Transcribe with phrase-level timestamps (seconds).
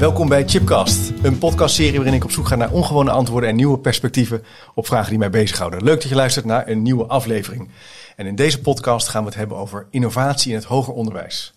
[0.00, 3.78] Welkom bij Chipcast, een podcastserie waarin ik op zoek ga naar ongewone antwoorden en nieuwe
[3.78, 5.82] perspectieven op vragen die mij bezighouden.
[5.82, 7.70] Leuk dat je luistert naar een nieuwe aflevering.
[8.16, 11.54] En in deze podcast gaan we het hebben over innovatie in het hoger onderwijs.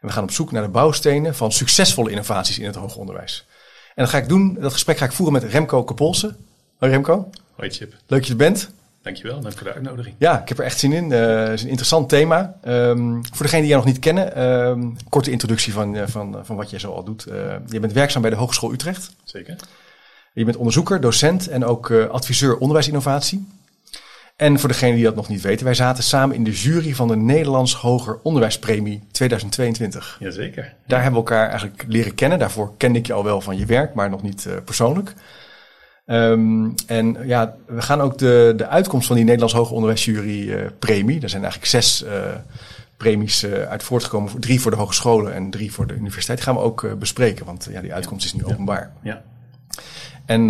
[0.00, 3.46] En we gaan op zoek naar de bouwstenen van succesvolle innovaties in het hoger onderwijs.
[3.94, 6.36] En dat ga ik doen, dat gesprek ga ik voeren met Remco Kapolsen.
[6.78, 7.30] Hoi Remco.
[7.54, 7.90] Hoi Chip.
[7.90, 8.70] Leuk dat je er bent.
[9.04, 10.14] Dankjewel, dank voor de uitnodiging.
[10.18, 11.10] Ja, ik heb er echt zin in.
[11.10, 12.54] Uh, het is een interessant thema.
[12.64, 16.56] Um, voor degenen die jou nog niet kennen, um, korte introductie van, uh, van, van
[16.56, 17.26] wat jij zo al doet.
[17.28, 19.16] Uh, je bent werkzaam bij de Hogeschool Utrecht.
[19.24, 19.56] Zeker.
[20.32, 23.46] Je bent onderzoeker, docent en ook adviseur onderwijsinnovatie.
[24.36, 27.08] En voor degenen die dat nog niet weten, wij zaten samen in de jury van
[27.08, 30.16] de Nederlands Hoger Onderwijspremie 2022.
[30.20, 30.74] Jazeker.
[30.86, 32.38] Daar hebben we elkaar eigenlijk leren kennen.
[32.38, 35.14] Daarvoor kende ik je al wel van je werk, maar nog niet persoonlijk.
[36.06, 40.66] Um, en ja, we gaan ook de, de uitkomst van die Nederlands Hoger Onderwijsjury uh,
[40.78, 41.20] premie.
[41.20, 42.10] Er zijn eigenlijk zes uh,
[42.96, 44.40] premies uh, uit voortgekomen.
[44.40, 46.38] Drie voor de hogescholen en drie voor de universiteit.
[46.38, 48.92] Die gaan we ook bespreken, want ja, die uitkomst is nu openbaar.
[49.02, 49.22] Ja.
[50.26, 50.46] En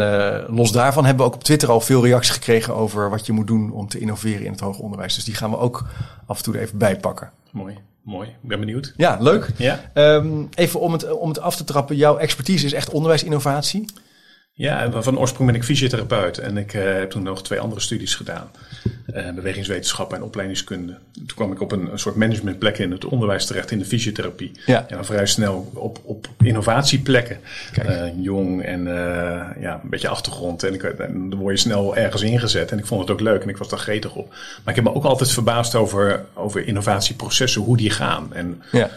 [0.55, 3.47] los daarvan hebben we ook op Twitter al veel reacties gekregen over wat je moet
[3.47, 5.15] doen om te innoveren in het hoger onderwijs.
[5.15, 5.87] Dus die gaan we ook
[6.27, 7.31] af en toe er even bijpakken.
[7.51, 7.79] Mooi.
[8.03, 8.95] Mooi, ik ben benieuwd.
[8.97, 9.51] Ja, leuk.
[9.57, 9.81] Ja.
[9.95, 13.85] Um, even om het, om het af te trappen, jouw expertise is echt onderwijsinnovatie.
[14.57, 18.15] Ja, van oorsprong ben ik fysiotherapeut en ik uh, heb toen nog twee andere studies
[18.15, 18.51] gedaan.
[19.15, 20.99] Uh, bewegingswetenschap en opleidingskunde.
[21.13, 24.53] Toen kwam ik op een, een, soort managementplek in het onderwijs terecht in de fysiotherapie.
[24.67, 24.87] Ja.
[24.89, 27.39] En dan vrij snel op, op innovatieplekken.
[27.87, 28.85] Uh, jong en
[29.61, 30.63] ja, een beetje achtergrond.
[30.63, 32.71] En, ik, en dan word je snel ergens ingezet.
[32.71, 34.29] En ik vond het ook leuk en ik was daar gretig op.
[34.29, 38.35] Maar ik heb me ook altijd verbaasd over, over innovatieprocessen, hoe die gaan.
[38.35, 38.91] En ja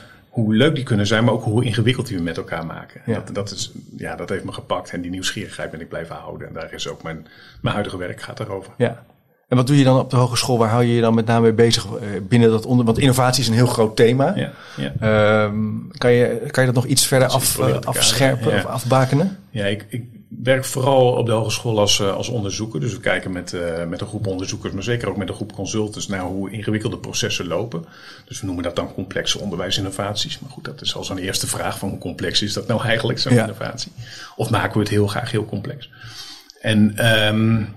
[0.44, 3.02] hoe leuk die kunnen zijn, maar ook hoe ingewikkeld die we met elkaar maken.
[3.06, 3.14] Ja.
[3.14, 6.48] Dat, dat, is, ja, dat heeft me gepakt en die nieuwsgierigheid ben ik blijven houden.
[6.48, 7.28] En daar is ook mijn,
[7.62, 8.74] mijn huidige werk gaat daarover.
[8.78, 9.04] Ja.
[9.48, 10.58] En wat doe je dan op de hogeschool?
[10.58, 11.88] Waar hou je je dan met name mee bezig
[12.22, 12.86] binnen dat onder?
[12.86, 14.34] Want innovatie is een heel groot thema.
[14.36, 15.44] Ja, ja.
[15.44, 18.58] Um, kan, je, kan je dat nog iets verder af, uh, afscherpen ja.
[18.58, 19.38] of afbakenen?
[19.50, 20.04] Ja, ik, ik
[20.44, 22.80] werk vooral op de hogeschool als, uh, als onderzoeker.
[22.80, 25.54] Dus we kijken met, uh, met een groep onderzoekers, maar zeker ook met een groep
[25.54, 27.86] consultants naar hoe ingewikkelde processen lopen.
[28.26, 30.40] Dus we noemen dat dan complexe onderwijsinnovaties.
[30.40, 33.20] Maar goed, dat is al zo'n eerste vraag van hoe complex is dat nou eigenlijk,
[33.20, 33.92] zo'n innovatie?
[34.36, 35.90] Of maken we het heel graag heel complex?
[36.62, 37.76] En um,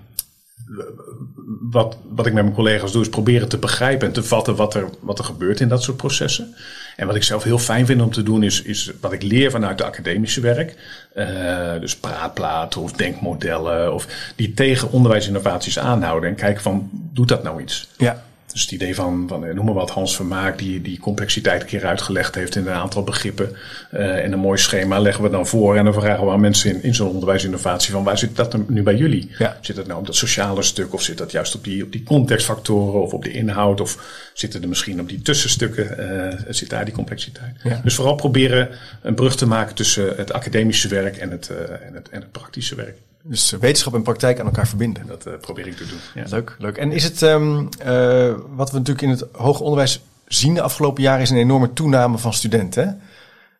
[1.70, 4.74] wat, wat ik met mijn collega's doe, is proberen te begrijpen en te vatten wat
[4.74, 6.54] er, wat er gebeurt in dat soort processen.
[6.96, 9.50] En wat ik zelf heel fijn vind om te doen, is, is wat ik leer
[9.50, 10.76] vanuit de academische werk.
[11.14, 17.42] Uh, dus praatplaten of denkmodellen, of die tegen onderwijsinnovaties aanhouden en kijken van, doet dat
[17.42, 17.88] nou iets?
[17.96, 18.24] Ja.
[18.52, 21.86] Dus het idee van, van noem maar wat, Hans Vermaak, die die complexiteit een keer
[21.86, 23.56] uitgelegd heeft in een aantal begrippen.
[23.94, 25.76] Uh, en een mooi schema leggen we dan voor.
[25.76, 28.82] En dan vragen we aan mensen in, in zo'n onderwijsinnovatie van waar zit dat nu
[28.82, 29.30] bij jullie?
[29.38, 29.58] Ja.
[29.60, 32.02] Zit dat nou op dat sociale stuk of zit dat juist op die, op die
[32.02, 33.80] contextfactoren of op de inhoud?
[33.80, 33.98] Of
[34.34, 37.56] zitten er misschien op die tussenstukken, uh, zit daar die complexiteit?
[37.62, 37.80] Ja.
[37.84, 38.68] Dus vooral proberen
[39.02, 42.32] een brug te maken tussen het academische werk en het, uh, en het, en het
[42.32, 42.96] praktische werk.
[43.22, 45.06] Dus wetenschap en praktijk aan elkaar verbinden.
[45.06, 45.98] Dat uh, probeer ik te doen.
[46.14, 46.24] Ja.
[46.28, 46.76] Leuk, leuk.
[46.76, 51.02] En is het, um, uh, wat we natuurlijk in het hoger onderwijs zien de afgelopen
[51.02, 53.00] jaren, is een enorme toename van studenten.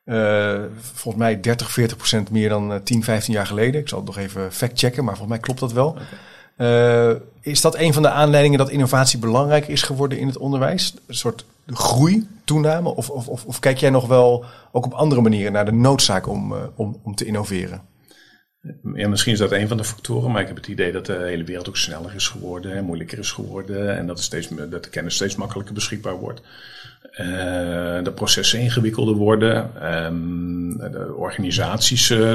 [0.04, 3.80] Uh, volgens mij 30, 40 procent meer dan 10, 15 jaar geleden.
[3.80, 5.96] Ik zal het nog even factchecken, maar volgens mij klopt dat wel.
[6.56, 7.20] Okay.
[7.40, 10.94] is dat een van de aanleidingen dat innovatie belangrijk is geworden in het onderwijs?
[11.06, 12.94] Een soort groei, toename?
[12.94, 16.28] Of, of, of, of kijk jij nog wel ook op andere manieren naar de noodzaak
[16.28, 17.89] om, om, om te innoveren?
[18.94, 21.12] Ja, misschien is dat een van de factoren, maar ik heb het idee dat de
[21.12, 24.90] hele wereld ook sneller is geworden en moeilijker is geworden en dat, steeds, dat de
[24.90, 26.40] kennis steeds makkelijker beschikbaar wordt.
[27.12, 27.26] Uh,
[28.02, 29.70] de processen ingewikkelder worden,
[30.04, 32.34] um, de organisaties, uh,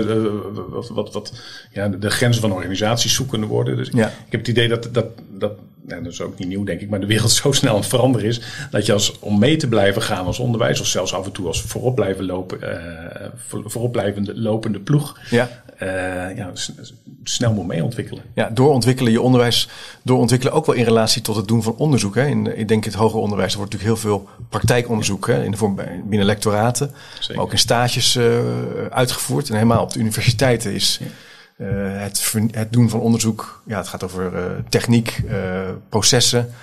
[0.70, 1.34] wat, wat, wat,
[1.72, 3.78] ja, de grenzen van organisaties zoekender worden.
[3.78, 4.08] Dus ja.
[4.08, 5.52] ik heb het idee dat, dat, dat
[5.88, 7.88] ja, dat is ook niet nieuw denk ik, maar de wereld zo snel aan het
[7.88, 8.42] veranderen is,
[8.72, 11.48] dat je als, om mee te blijven gaan als onderwijs, of zelfs af en toe
[11.48, 15.64] als voorop blijven lopen, uh, voorop blijvende lopende ploeg, ja.
[15.82, 16.52] Uh, ja,
[17.24, 18.24] snel moet mee ontwikkelen.
[18.34, 19.70] Ja, doorontwikkelen je onderwijs,
[20.02, 22.16] doorontwikkelen ook wel in relatie tot het doen van onderzoek.
[22.16, 22.26] Hè.
[22.26, 25.52] In, ik denk in het hoger onderwijs, er wordt natuurlijk heel veel praktijkonderzoek hè, in
[25.52, 25.76] de vorm
[26.06, 27.36] binnen lectoraten, Zeker.
[27.36, 28.40] maar ook in stages uh,
[28.90, 29.50] uitgevoerd.
[29.50, 31.00] En helemaal op de universiteiten is
[31.58, 31.68] uh,
[32.02, 34.32] het, het, doen van onderzoek, ja, het gaat over
[34.70, 35.22] techniek,
[35.90, 36.54] processen.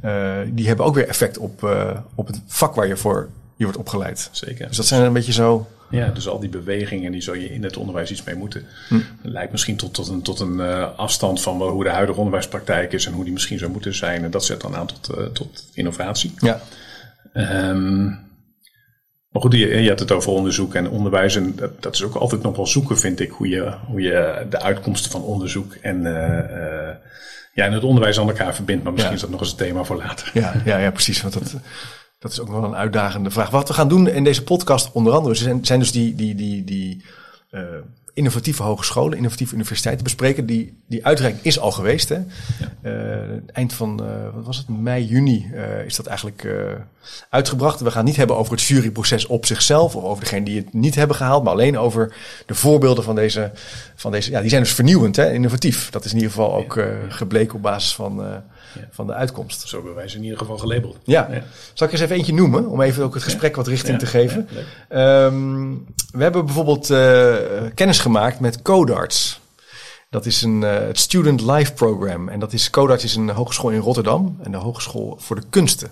[0.00, 0.44] Ja.
[0.44, 1.76] die hebben ook weer effect op,
[2.14, 4.28] op het vak waar je voor je wordt opgeleid.
[4.32, 4.68] Zeker.
[4.68, 5.66] Dus dat zijn een beetje zo...
[5.90, 8.64] Ja, dus al die bewegingen, die zou je in het onderwijs iets mee moeten.
[8.88, 9.00] Hm.
[9.22, 13.06] Lijkt misschien tot, tot een, tot een uh, afstand van hoe de huidige onderwijspraktijk is
[13.06, 14.24] en hoe die misschien zou moeten zijn.
[14.24, 16.34] En dat zet dan aan tot, uh, tot innovatie.
[16.38, 16.60] Ja.
[17.34, 18.26] Um,
[19.28, 21.36] maar goed, je, je hebt het over onderzoek en onderwijs.
[21.36, 24.46] En dat, dat, is ook altijd nog wel zoeken, vind ik, hoe je, hoe je
[24.50, 26.94] de uitkomsten van onderzoek en, uh, uh,
[27.52, 28.82] ja, en het onderwijs aan elkaar verbindt.
[28.82, 29.18] Maar misschien ja.
[29.18, 30.30] is dat nog eens een thema voor later.
[30.34, 31.22] Ja, ja, ja precies.
[31.22, 31.54] Want dat,
[32.18, 33.50] dat is ook wel een uitdagende vraag.
[33.50, 36.64] Wat we gaan doen in deze podcast, onder andere, zijn, zijn dus die, die, die,
[36.64, 37.04] die
[37.50, 37.60] uh,
[38.12, 40.46] innovatieve hogescholen, innovatieve universiteiten bespreken.
[40.46, 42.08] Die, die uitreiking is al geweest.
[42.08, 42.14] Hè?
[42.14, 42.24] Ja.
[42.82, 46.48] Uh, eind van, uh, wat was het, mei, juni uh, is dat eigenlijk
[47.30, 47.80] uitgebracht.
[47.80, 50.94] We gaan niet hebben over het juryproces op zichzelf of over degene die het niet
[50.94, 52.14] hebben gehaald, maar alleen over
[52.46, 53.50] de voorbeelden van deze.
[53.94, 55.90] Van deze ja, die zijn dus vernieuwend, hè, innovatief.
[55.90, 58.42] Dat is in ieder geval ook gebleken op basis van,
[58.90, 59.68] van de uitkomst.
[59.68, 60.96] Zo hebben wij ze in ieder geval gelabeld.
[61.04, 61.28] Ja.
[61.30, 61.42] ja.
[61.72, 64.48] Zal ik eens even eentje noemen, om even ook het gesprek wat richting te geven.
[64.90, 66.86] Um, we hebben bijvoorbeeld
[67.74, 69.40] kennis gemaakt met Codarts.
[70.10, 72.28] Dat is een uh, het Student Life Program.
[72.28, 74.38] En dat is, Codarts is een hogeschool in Rotterdam.
[74.42, 75.90] En de hogeschool voor de kunsten.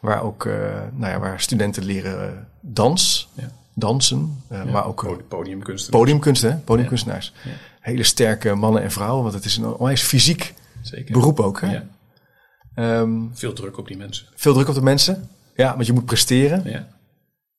[0.00, 0.54] Waar ook uh,
[0.92, 3.50] nou ja, waar studenten leren dans, ja.
[3.74, 4.42] dansen.
[4.52, 5.90] Uh, ja, maar ook podiumkunsten.
[5.90, 6.56] Podiumkunsten, hè?
[6.56, 7.32] podiumkunstenaars.
[7.44, 7.50] Ja.
[7.80, 9.22] Hele sterke mannen en vrouwen.
[9.22, 11.12] Want het is een onwijs fysiek Zeker.
[11.12, 11.60] beroep ook.
[11.60, 11.80] Hè?
[12.80, 14.26] Um, veel druk op die mensen.
[14.34, 15.28] Veel druk op de mensen.
[15.56, 16.62] Ja, want je moet presteren.
[16.64, 16.88] Ja.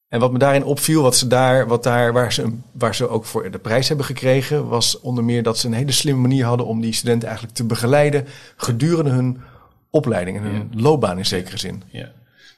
[0.08, 3.26] En wat me daarin opviel, wat ze daar, wat daar, waar, ze, waar ze ook
[3.26, 6.66] voor de prijs hebben gekregen, was onder meer dat ze een hele slimme manier hadden
[6.66, 8.26] om die studenten eigenlijk te begeleiden
[8.56, 9.42] gedurende hun
[9.90, 10.82] opleiding en hun ja.
[10.82, 11.84] loopbaan in zekere zin.
[11.88, 12.12] Ja.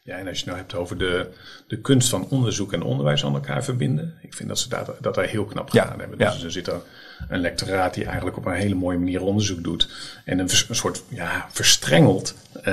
[0.06, 1.28] Ja, en als je het nou hebt over de,
[1.68, 4.14] de kunst van onderzoek en onderwijs aan elkaar verbinden.
[4.22, 6.18] Ik vind dat ze dat, dat daar heel knap gedaan ja, hebben.
[6.18, 6.44] Dus ja.
[6.44, 6.82] er zit er
[7.30, 9.90] een lectoraat die eigenlijk op een hele mooie manier onderzoek doet.
[10.26, 12.64] En een, een soort ja, verstrengeld uh,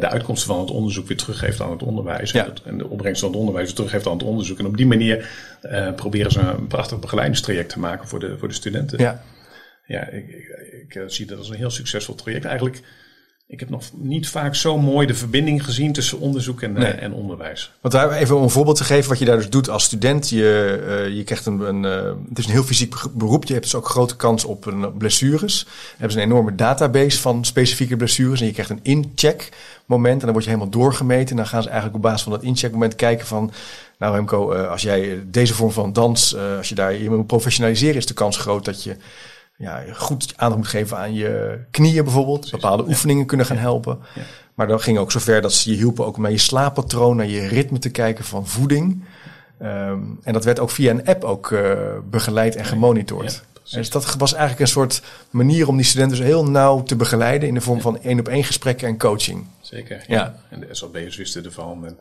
[0.00, 2.30] de uitkomsten van het onderzoek weer teruggeeft aan het onderwijs.
[2.30, 2.52] Ja.
[2.64, 4.58] En, de opbrengst van het onderwijs weer teruggeeft aan het onderzoek.
[4.58, 5.30] En op die manier
[5.62, 8.98] uh, proberen ze een prachtig begeleidingstraject te maken voor de, voor de studenten.
[8.98, 9.22] Ja,
[9.86, 12.44] ja ik, ik, ik zie dat als een heel succesvol traject.
[12.44, 12.82] Eigenlijk
[13.50, 16.92] ik heb nog niet vaak zo mooi de verbinding gezien tussen onderzoek en, nee.
[16.92, 17.72] en onderwijs.
[17.80, 20.28] Want daar even om een voorbeeld te geven wat je daar dus doet als student.
[20.28, 23.44] Je, uh, je krijgt een, een uh, het is een heel fysiek beroep.
[23.44, 25.64] Je hebt dus ook grote kans op een blessures.
[25.64, 28.40] We hebben een enorme database van specifieke blessures.
[28.40, 29.48] En je krijgt een incheck
[29.86, 30.14] moment.
[30.14, 31.30] En dan word je helemaal doorgemeten.
[31.30, 33.52] En dan gaan ze eigenlijk op basis van dat incheck moment kijken van...
[33.98, 37.96] Nou Remco, uh, als jij deze vorm van dans, als je daar je moet professionaliseren...
[37.96, 38.96] is de kans groot dat je
[39.58, 42.40] ja, goed aandacht moet geven aan je knieën bijvoorbeeld.
[42.40, 42.88] Precies, bepaalde ja.
[42.88, 43.98] oefeningen kunnen gaan helpen.
[44.14, 44.22] Ja.
[44.54, 47.26] Maar dan ging ook zover dat ze je hielpen ook om naar je slaappatroon, naar
[47.26, 49.04] je ritme te kijken van voeding.
[49.62, 51.78] Um, en dat werd ook via een app ook uh,
[52.10, 53.42] begeleid en gemonitord.
[53.70, 57.48] Dus dat was eigenlijk een soort manier om die studenten dus heel nauw te begeleiden
[57.48, 59.46] in de vorm van één op één gesprekken en coaching.
[59.60, 60.04] Zeker.
[60.06, 60.34] Ja.
[60.50, 61.86] En de SLB'ers wisten ervan.
[61.86, 61.98] En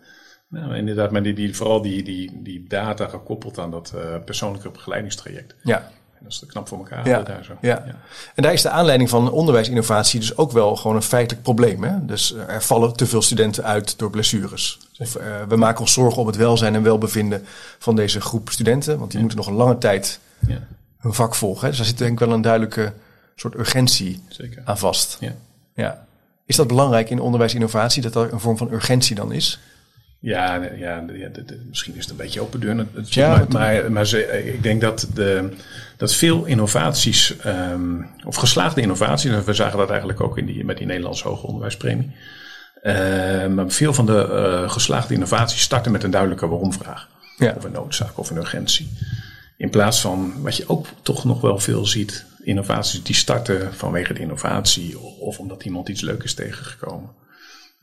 [0.47, 4.69] nou, inderdaad, maar die, die, vooral die, die, die data gekoppeld aan dat uh, persoonlijke
[4.69, 5.55] begeleidingstraject.
[5.63, 5.91] Ja.
[6.19, 7.53] En dat is knap voor elkaar ja, daar zo.
[7.61, 7.83] Ja.
[7.85, 7.95] ja.
[8.35, 11.83] En daar is de aanleiding van onderwijsinnovatie dus ook wel gewoon een feitelijk probleem.
[11.83, 12.05] Hè?
[12.05, 14.79] Dus er vallen te veel studenten uit door blessures.
[14.97, 17.45] Of uh, we maken ons zorgen om het welzijn en welbevinden
[17.79, 18.99] van deze groep studenten.
[18.99, 20.59] Want die moeten nog een lange tijd ja.
[20.97, 21.61] hun vak volgen.
[21.61, 21.67] Hè?
[21.67, 22.93] Dus daar zit denk ik wel een duidelijke
[23.35, 24.61] soort urgentie Zeker.
[24.65, 25.17] aan vast.
[25.19, 25.33] Ja.
[25.73, 26.05] Ja.
[26.45, 29.59] Is dat belangrijk in onderwijsinnovatie, dat er een vorm van urgentie dan is?
[30.19, 32.85] Ja, ja, ja de, de, misschien is het een beetje open deur.
[33.03, 35.49] Ja, maar, maar, maar ze, ik denk dat, de,
[35.97, 40.65] dat veel innovaties, um, of geslaagde innovaties, en we zagen dat eigenlijk ook in die,
[40.65, 42.11] met die Nederlandse hoge onderwijspremie.
[42.83, 47.07] Uh, maar veel van de uh, geslaagde innovaties starten met een duidelijke waarom-vraag.
[47.37, 47.53] Ja.
[47.57, 48.89] Of een noodzaak of een urgentie.
[49.57, 54.13] In plaats van wat je ook toch nog wel veel ziet, innovaties die starten vanwege
[54.13, 57.09] de innovatie of omdat iemand iets leuks is tegengekomen.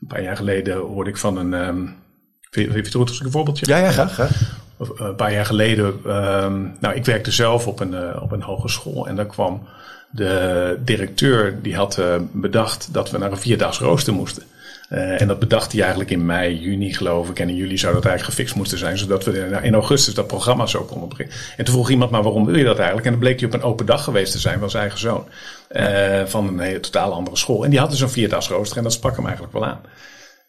[0.01, 1.53] Een paar jaar geleden hoorde ik van een.
[1.53, 2.03] Um,
[2.51, 3.65] Heeft het een voorbeeldje?
[3.67, 4.13] Ja, ja, graag.
[4.13, 4.63] graag.
[4.97, 9.07] Een paar jaar geleden, um, nou, ik werkte zelf op een, uh, op een hogeschool
[9.07, 9.67] en daar kwam
[10.09, 14.43] de directeur, die had uh, bedacht dat we naar een vierdaags rooster moesten.
[14.89, 17.39] Uh, en dat bedacht hij eigenlijk in mei, juni geloof ik.
[17.39, 20.27] En in juli zou dat eigenlijk gefixt moeten zijn, zodat we nou, in augustus dat
[20.27, 21.35] programma zo konden beginnen.
[21.57, 23.05] En toen vroeg iemand, maar waarom wil je dat eigenlijk?
[23.05, 25.27] En dan bleek hij op een open dag geweest te zijn van zijn eigen zoon.
[25.71, 27.63] Uh, van een hele totaal andere school.
[27.63, 29.81] En die had dus een vierdaags rooster en dat sprak hem eigenlijk wel aan.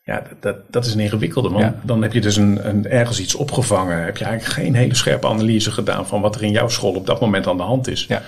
[0.07, 1.81] Ja, dat, dat is een ingewikkelde, want ja.
[1.83, 4.05] dan heb je dus een, een, ergens iets opgevangen.
[4.05, 7.07] Heb je eigenlijk geen hele scherpe analyse gedaan van wat er in jouw school op
[7.07, 8.07] dat moment aan de hand is.
[8.09, 8.23] Ja.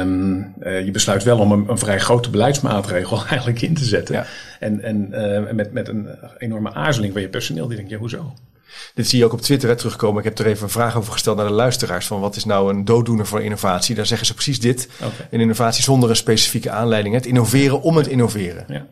[0.00, 4.14] Um, uh, je besluit wel om een, een, vrij grote beleidsmaatregel eigenlijk in te zetten.
[4.14, 4.26] Ja.
[4.60, 7.66] En, en uh, met, met een enorme aarzeling van je personeel.
[7.66, 8.34] Die denkt, ja, hoezo?
[8.94, 10.18] Dit zie je ook op Twitter hè, terugkomen.
[10.18, 12.06] Ik heb er even een vraag over gesteld naar de luisteraars.
[12.06, 13.94] Van wat is nou een dooddoener voor innovatie?
[13.94, 14.88] Daar zeggen ze precies dit.
[14.96, 15.10] Okay.
[15.30, 17.14] Een innovatie zonder een specifieke aanleiding.
[17.14, 18.64] Het innoveren om het innoveren.
[18.68, 18.86] Ja.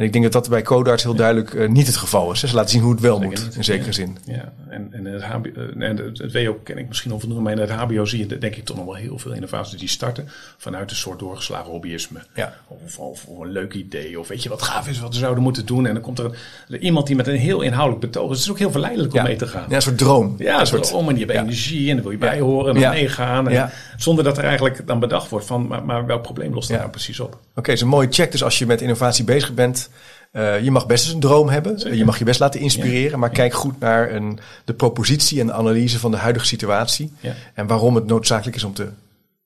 [0.00, 2.40] En ik denk dat dat bij Codarts heel duidelijk uh, niet het geval is.
[2.40, 4.18] Ze laten zien hoe het wel moet, in zekere ja, zin.
[4.24, 7.70] Ja, en, en het, HBO, en het WO ken ik misschien onvoldoende, maar in het
[7.70, 10.96] HBO zie je denk ik toch nog wel heel veel innovaties die starten vanuit een
[10.96, 12.18] soort doorgeslagen hobbyisme.
[12.34, 12.54] Ja.
[12.68, 15.42] Of, of, of, een leuk idee, of weet je wat gaaf is wat we zouden
[15.42, 15.86] moeten doen.
[15.86, 16.30] En dan komt er
[16.78, 18.28] iemand die met een heel inhoudelijk betoog.
[18.28, 19.66] Dus het is ook heel verleidelijk om mee te gaan.
[19.68, 20.34] Ja, een soort droom.
[20.38, 22.80] Ja, een soort droom en je hebt energie en dan wil je bij horen en
[22.80, 23.48] dan meegaan.
[23.48, 26.78] En Zonder dat er eigenlijk dan bedacht wordt van, maar, maar welk probleem lost dat
[26.78, 27.32] nou precies op?
[27.32, 28.32] Oké, okay, is een mooie check.
[28.32, 29.89] Dus als je met innovatie bezig bent,
[30.32, 31.96] uh, je mag best eens een droom hebben.
[31.96, 33.18] Je mag je best laten inspireren.
[33.18, 37.12] Maar kijk goed naar een, de propositie en de analyse van de huidige situatie.
[37.54, 38.88] En waarom het noodzakelijk is om te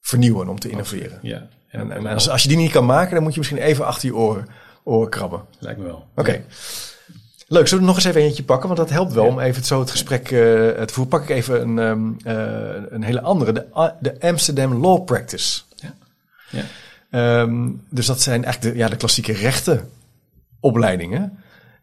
[0.01, 1.19] vernieuwen, om te innoveren.
[1.23, 1.47] Ja.
[1.69, 4.09] En, en, als, als, je die niet kan maken, dan moet je misschien even achter
[4.09, 4.47] je oren,
[4.83, 5.43] oren krabben.
[5.59, 6.07] Lijkt me wel.
[6.15, 6.43] Oké.
[7.47, 8.67] Leuk, zullen we nog eens even eentje pakken?
[8.67, 11.09] Want dat helpt wel om even zo het gesprek uh, te voeren.
[11.09, 15.61] Pak ik even een, um, uh, een hele andere, de, de Amsterdam Law Practice.
[15.77, 15.95] Ja.
[16.51, 17.41] ja.
[17.41, 19.33] Um, dus dat zijn eigenlijk de, ja, de klassieke
[20.65, 21.39] rechtenopleidingen.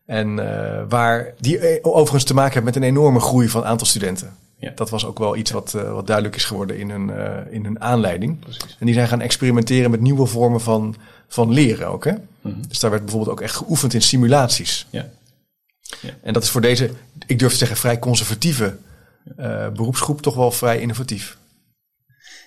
[0.06, 4.36] En uh, waar die overigens te maken hebben met een enorme groei van aantal studenten.
[4.58, 4.72] Ja.
[4.76, 7.64] Dat was ook wel iets wat, uh, wat duidelijk is geworden in hun, uh, in
[7.64, 8.40] hun aanleiding.
[8.40, 8.78] Precies.
[8.80, 10.96] En die zijn gaan experimenteren met nieuwe vormen van,
[11.28, 12.06] van leren ook.
[12.06, 12.12] Hè?
[12.12, 12.68] Mm -hmm.
[12.68, 14.88] Dus daar werd bijvoorbeeld ook echt geoefend in simulaties.
[14.90, 15.10] Ja.
[16.02, 16.10] Ja.
[16.24, 16.90] En dat is voor deze,
[17.26, 18.78] ik durf te zeggen, vrij conservatieve
[19.74, 21.38] beroepsgroep toch wel vrij innovatief.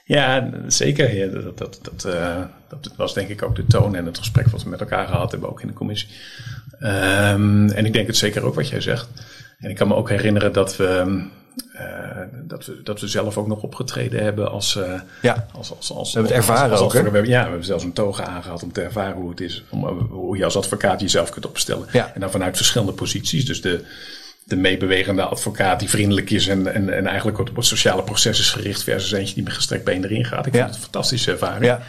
[0.05, 1.15] Ja, zeker.
[1.15, 4.49] Ja, dat, dat, dat, uh, dat, was denk ik ook de toon en het gesprek
[4.49, 6.09] wat we met elkaar gehad hebben, ook in de commissie.
[6.81, 9.09] Um, en ik denk het zeker ook wat jij zegt.
[9.59, 11.25] En ik kan me ook herinneren dat we,
[11.75, 14.77] uh, dat we, dat we zelf ook nog opgetreden hebben als...
[14.77, 17.49] Uh, ja, als, als, als, we hebben het ervaren als, als, ook, we, Ja, we
[17.49, 19.65] hebben zelfs een toga aangehad om te ervaren hoe het is.
[19.71, 21.87] Om, hoe je als advocaat jezelf kunt opstellen.
[21.93, 22.11] Ja.
[22.15, 23.47] En dan vanuit verschillende posities.
[23.47, 23.85] Dus de,
[24.45, 28.83] de meebewegende advocaat die vriendelijk is en, en, en eigenlijk op sociale processen is gericht
[28.83, 30.47] versus eentje die met gestrekt been erin gaat.
[30.47, 30.59] Ik ja.
[30.59, 31.65] vind het een fantastische ervaring.
[31.65, 31.81] Ja.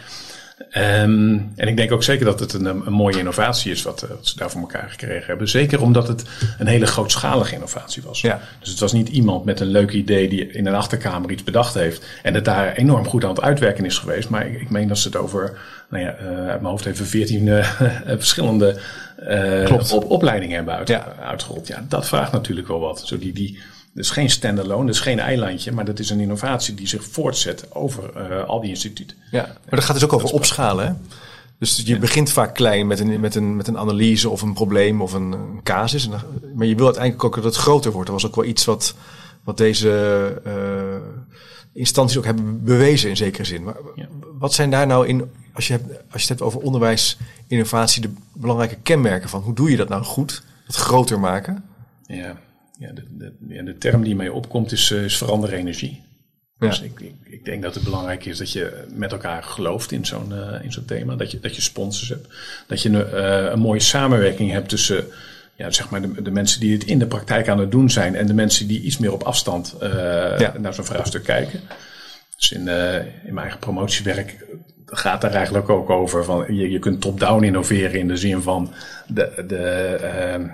[0.58, 4.26] Um, en ik denk ook zeker dat het een, een mooie innovatie is wat, wat,
[4.26, 5.48] ze daar voor elkaar gekregen hebben.
[5.48, 6.24] Zeker omdat het
[6.58, 8.20] een hele grootschalige innovatie was.
[8.20, 8.40] Ja.
[8.60, 11.74] Dus het was niet iemand met een leuk idee die in een achterkamer iets bedacht
[11.74, 14.28] heeft en het daar enorm goed aan het uitwerken is geweest.
[14.28, 15.58] Maar ik, ik meen dat ze het over,
[15.88, 18.80] nou ja, uh, uit mijn hoofd even veertien uh, verschillende
[19.28, 21.14] uh, op, opleidingen hebben uit, ja.
[21.20, 21.66] uitgerold.
[21.66, 23.02] Ja, dat vraagt natuurlijk wel wat.
[23.06, 23.58] Zo die, die,
[23.98, 28.30] is geen standalone, is geen eilandje, maar dat is een innovatie die zich voortzet over
[28.30, 29.16] uh, al die instituten.
[29.30, 30.86] Ja, maar dat gaat dus ook over opschalen.
[30.86, 30.92] Hè?
[31.58, 31.98] Dus je ja.
[31.98, 35.32] begint vaak klein met een, met, een, met een analyse of een probleem of een,
[35.32, 36.04] een casus.
[36.04, 36.20] En dan,
[36.54, 38.10] maar je wil uiteindelijk ook dat het groter wordt.
[38.10, 38.94] Dat was ook wel iets wat,
[39.44, 40.96] wat deze uh,
[41.72, 43.64] instanties ook hebben bewezen in zekere zin.
[43.64, 44.06] Maar ja.
[44.38, 48.02] wat zijn daar nou in, als je, hebt, als je het hebt over onderwijs, innovatie,
[48.02, 49.42] de belangrijke kenmerken van?
[49.42, 50.42] Hoe doe je dat nou goed?
[50.64, 51.64] Het groter maken?
[52.06, 52.36] Ja,
[52.78, 56.02] ja, de, de, term die mee opkomt is, uh, is veranderen energie.
[56.58, 56.68] Ja.
[56.68, 60.06] Dus ik, ik, ik, denk dat het belangrijk is dat je met elkaar gelooft in
[60.06, 61.16] zo'n uh, in zo'n thema.
[61.16, 62.28] Dat je, dat je sponsors hebt.
[62.66, 65.06] Dat je een, uh, een mooie samenwerking hebt tussen
[65.56, 68.14] ja, zeg maar de, de, mensen die het in de praktijk aan het doen zijn.
[68.14, 70.54] En de mensen die iets meer op afstand ja.
[70.58, 71.60] naar zo'n vraagstuk kijken.
[72.36, 74.46] Dus in, in mijn eigen promotiewerk
[74.86, 76.24] gaat daar eigenlijk ook over.
[76.24, 78.72] Van je, je kunt top-down innoveren in de zin van
[79.06, 80.50] de, de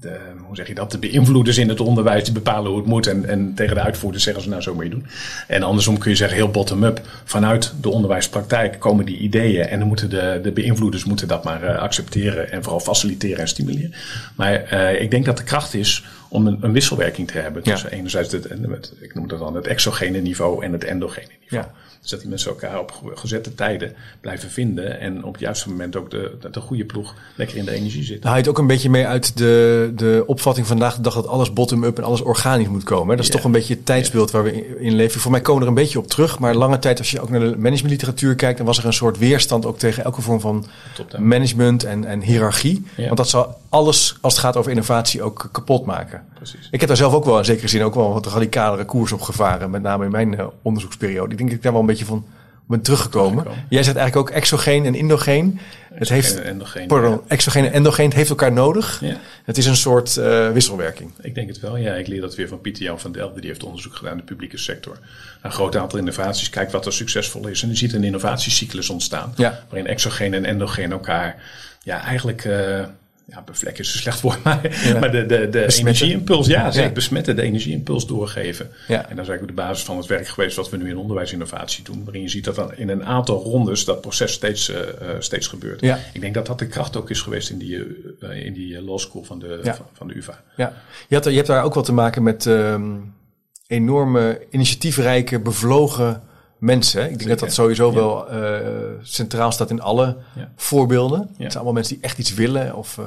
[0.00, 3.06] de, hoe zeg je dat, de beïnvloeders in het onderwijs die bepalen hoe het moet
[3.06, 5.06] en, en tegen de uitvoerders zeggen ze nou zo moet je doen.
[5.48, 9.88] En andersom kun je zeggen heel bottom-up, vanuit de onderwijspraktijk komen die ideeën en dan
[9.88, 13.94] moeten de, de beïnvloeders moeten dat maar uh, accepteren en vooral faciliteren en stimuleren.
[14.36, 17.90] Maar uh, ik denk dat de kracht is om een, een wisselwerking te hebben tussen
[17.90, 17.96] ja.
[17.96, 21.64] enerzijds het, het, ik noem dat dan het exogene niveau en het endogene niveau.
[21.64, 21.83] Ja.
[22.04, 25.00] Dus dat die mensen elkaar op gezette tijden blijven vinden.
[25.00, 28.02] En op het juiste moment ook de, de, de goede ploeg lekker in de energie
[28.02, 28.22] zit.
[28.22, 31.52] Je het ook een beetje mee uit de, de opvatting vandaag de dag dat alles
[31.52, 33.16] bottom-up en alles organisch moet komen.
[33.16, 35.20] Dat is toch een beetje het tijdsbeeld waar we in leven.
[35.20, 36.38] Voor mij komen we er een beetje op terug.
[36.38, 39.18] Maar lange tijd, als je ook naar de managementliteratuur kijkt, dan was er een soort
[39.18, 40.66] weerstand ook tegen elke vorm van
[41.18, 42.84] management en, en hiërarchie.
[42.96, 46.22] Want dat zal alles, als het gaat over innovatie, ook kapot maken.
[46.34, 46.68] Precies.
[46.70, 49.20] Ik heb daar zelf ook wel in zekere zin ook wel wat radicalere koers op
[49.20, 49.70] gevaren.
[49.70, 51.30] Met name in mijn uh, onderzoeksperiode.
[51.30, 52.26] Ik denk dat ik daar wel een beetje van
[52.66, 53.44] ben teruggekomen.
[53.68, 55.60] Jij zegt eigenlijk ook exogeen en endogeen.
[55.94, 59.00] Het heeft, En endogeen, pardon, exogeen en endogeen het heeft elkaar nodig.
[59.00, 59.16] Ja.
[59.44, 61.10] Het is een soort uh, wisselwerking.
[61.20, 61.94] Ik denk het wel, ja.
[61.94, 63.34] Ik leer dat weer van Pieter Jan van Delft.
[63.36, 64.98] Die heeft onderzoek gedaan in de publieke sector.
[65.42, 66.50] Een groot aantal innovaties.
[66.50, 67.62] Kijkt wat er succesvol is.
[67.62, 69.32] En je ziet een innovatiecyclus ontstaan.
[69.36, 69.64] Ja.
[69.68, 71.42] Waarin exogeen en endogeen elkaar
[71.82, 72.44] ja, eigenlijk...
[72.44, 72.84] Uh,
[73.26, 74.98] ja, bevlekken is een slecht woord, maar, Ja.
[74.98, 76.94] maar de, de, de energieimpuls, ja, zeker Ja.
[76.94, 78.70] besmetten, de energieimpuls doorgeven.
[78.88, 78.96] Ja.
[79.08, 81.84] En dat is eigenlijk de basis van het werk geweest wat we nu in onderwijsinnovatie
[81.84, 82.04] doen.
[82.04, 85.46] Waarin je ziet dat dan in een aantal rondes dat proces steeds, uh, uh, steeds
[85.46, 85.80] gebeurt.
[85.80, 85.98] Ja.
[86.12, 87.76] Ik denk dat dat de kracht ook is geweest in die,
[88.20, 90.42] uh, in die law school van de, van, van de UvA.
[90.56, 90.72] Ja.
[91.08, 93.14] Je, had, je hebt daar ook wat te maken met um,
[93.66, 96.22] enorme initiatiefrijke, bevlogen
[96.64, 97.00] mensen.
[97.02, 97.36] Ik denk Zeker.
[97.36, 97.94] dat dat sowieso Ja.
[97.94, 98.60] wel eh,
[99.02, 100.50] centraal staat in alle Ja.
[100.56, 101.18] voorbeelden.
[101.20, 103.04] Het zijn allemaal mensen die echt iets willen of eh,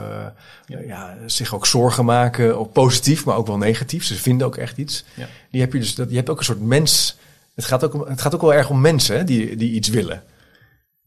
[0.66, 0.80] Ja.
[0.80, 1.18] ja.
[1.26, 2.58] zich ook zorgen maken.
[2.60, 4.04] Ook positief, maar ook wel negatief.
[4.04, 5.04] Ze vinden ook echt iets.
[5.52, 5.96] Die heb je dus.
[5.96, 7.18] Dat, je hebt ook een soort mens.
[7.56, 9.90] Het gaat ook, om- het gaat ook wel erg om mensen hè, die, die iets
[9.90, 10.24] willen.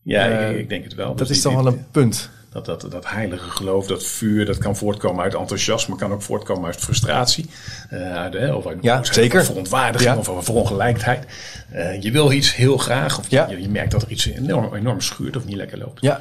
[0.03, 1.09] Ja, Eh, ik, ik denk het wel.
[1.09, 2.31] Dat Dus is die- dan wel een punt.
[2.53, 6.65] Dat, dat, dat heilige geloof, dat vuur, dat kan voortkomen uit enthousiasme, kan ook voortkomen
[6.67, 7.51] uit frustratie.
[7.91, 9.45] uit, hè, of uit Ja, zeker.
[9.45, 10.19] Verontwaardiging Ja.
[10.19, 11.25] of een verongelijkheid.
[11.71, 13.49] Eh, je wil iets heel graag, of Ja.
[13.49, 16.01] je, je merkt dat er iets enorm, enorm schuurt of niet lekker loopt.
[16.01, 16.21] Ja,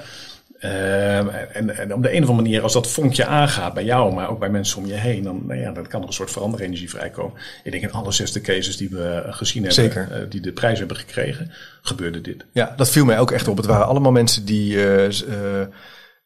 [0.59, 4.13] Eh, en, en op de een of andere manier, als dat vonkje aangaat bij jou,
[4.13, 6.31] maar ook bij mensen om je heen, dan, nou ja, dan kan er een soort
[6.31, 7.33] veranderenergie vrijkomen.
[7.63, 10.25] Ik denk in alle zesde cases die we gezien hebben, Zeker.
[10.29, 12.45] die de prijs hebben gekregen, gebeurde dit.
[12.51, 13.57] ja, dat viel mij ook echt op.
[13.57, 14.77] Het waren allemaal mensen die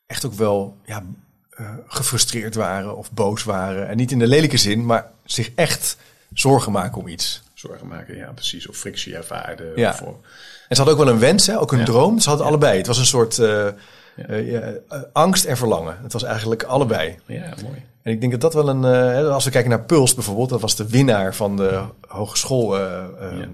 [0.07, 1.03] echt ook wel ja,
[1.49, 3.87] eh, gefrustreerd waren of boos waren.
[3.87, 5.97] En niet in de lelijke zin, maar zich echt
[6.33, 7.41] zorgen maken om iets.
[7.53, 9.71] Zorgen maken, ja precies, of frictie ervaarden.
[9.75, 9.89] Ja.
[9.89, 10.15] Of, of-
[10.67, 11.59] En ze hadden ook wel een wens, hè?
[11.59, 11.85] ook een Ja.
[11.85, 12.19] droom.
[12.19, 12.77] Ze hadden allebei.
[12.77, 13.67] Het was een soort eh,
[14.15, 14.73] eh,
[15.13, 15.97] angst en verlangen.
[16.01, 17.17] Het was eigenlijk allebei.
[17.25, 17.83] ja, mooi.
[18.01, 18.85] En ik denk dat dat wel een...
[19.31, 23.39] als we kijken naar Puls bijvoorbeeld, dat was de winnaar van de hogeschool eh, eh,
[23.39, 23.47] Ja.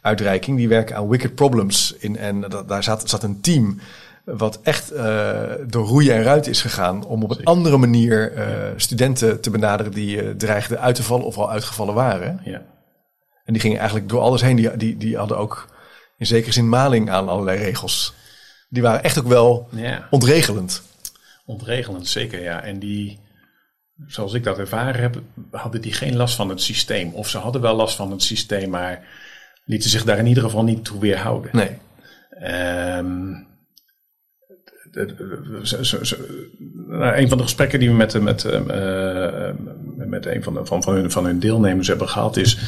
[0.00, 0.56] uitreiking.
[0.56, 1.94] Die werken aan Wicked Problems.
[1.98, 3.80] In, en dat, daar zat, zat een team
[4.24, 7.04] wat echt eh, door roeien en ruiten is gegaan...
[7.04, 11.26] om op een andere manier eh, studenten te benaderen die eh, dreigden uit te vallen
[11.26, 12.40] of al uitgevallen waren.
[12.44, 12.62] Ja.
[13.44, 14.56] En die gingen eigenlijk door alles heen.
[14.56, 15.68] Die, die, die hadden ook
[16.16, 18.14] in zekere zin maling aan allerlei regels.
[18.68, 20.82] Die waren echt ook wel ja, ontregelend.
[21.46, 22.62] ontregelend zeker, ja.
[22.62, 23.20] En die,
[24.06, 27.12] zoals ik dat ervaren heb, hadden die geen last van het systeem.
[27.14, 29.06] Of ze hadden wel last van het systeem, maar
[29.64, 31.50] lieten zich daar in ieder geval niet toe weerhouden.
[31.52, 31.78] Nee.
[32.30, 33.38] Ehm, de- de-
[34.48, 35.16] zo- zo- zo- nou, een
[37.28, 39.54] van de gesprekken die we met, met, eh, eh,
[39.96, 42.58] met een van, de, van, van, hun, van hun deelnemers hebben gehad is.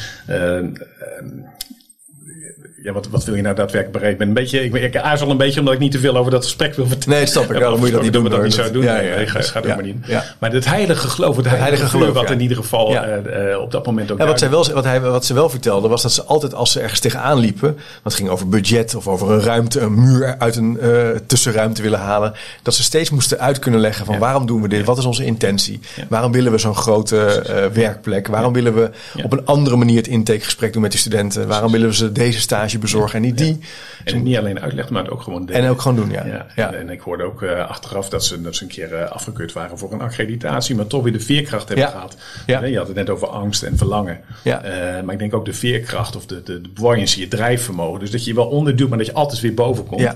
[2.83, 4.11] Ja, wat, wat wil je nou daadwerkelijk bereiken?
[4.11, 6.31] Ik ben een beetje, ik, ik aarzel een beetje omdat ik niet te veel over
[6.31, 7.17] dat gesprek wil vertellen.
[7.17, 7.59] Nee, snap ik.
[7.59, 8.83] Dan moet je dat niet doen, dat niet zouden doen.
[8.83, 10.07] Ja, ja, Nee, ga, maar niet.
[10.39, 13.71] Maar het heilige geloof, het heilige, heilige geloof, wat in ieder geval eh, eh, op
[13.71, 16.11] dat moment ook Ja, wat, zij wel, wat, hij, wat ze wel vertelde was dat
[16.11, 19.41] ze altijd als ze ergens tegenaan liepen, want het ging over budget of over een
[19.41, 20.89] ruimte, een muur uit een eh,
[21.27, 24.85] tussenruimte willen halen, dat ze steeds moesten uit kunnen leggen van waarom doen we dit,
[24.85, 25.79] wat is onze intentie,
[26.09, 28.89] waarom willen we zo'n grote werkplek, waarom willen we
[29.23, 32.39] op een andere manier het intakegesprek doen met de studenten, waarom willen we ze deze
[32.39, 33.59] stage bezorgen en niet die.
[34.03, 35.61] En niet alleen uitleggen, maar het ook gewoon delen.
[35.63, 36.25] En ook gewoon doen, ja.
[36.25, 36.73] Ja, ja.
[36.73, 39.77] En, ik hoorde ook eh, achteraf dat ze, dat ze een keer eh, afgekeurd waren
[39.77, 41.91] voor een accreditatie, maar toch weer de veerkracht hebben Ja.
[41.91, 42.17] gehad.
[42.45, 42.61] Ja.
[42.61, 44.19] Eh, Je had het net over angst en verlangen.
[44.43, 44.61] Ja.
[45.03, 47.99] Maar ik denk ook de veerkracht of de, de, de buoyancy, je drijfvermogen.
[47.99, 50.01] Dus dat je wel onderduwt, maar dat je altijd weer boven komt.
[50.01, 50.15] Ja.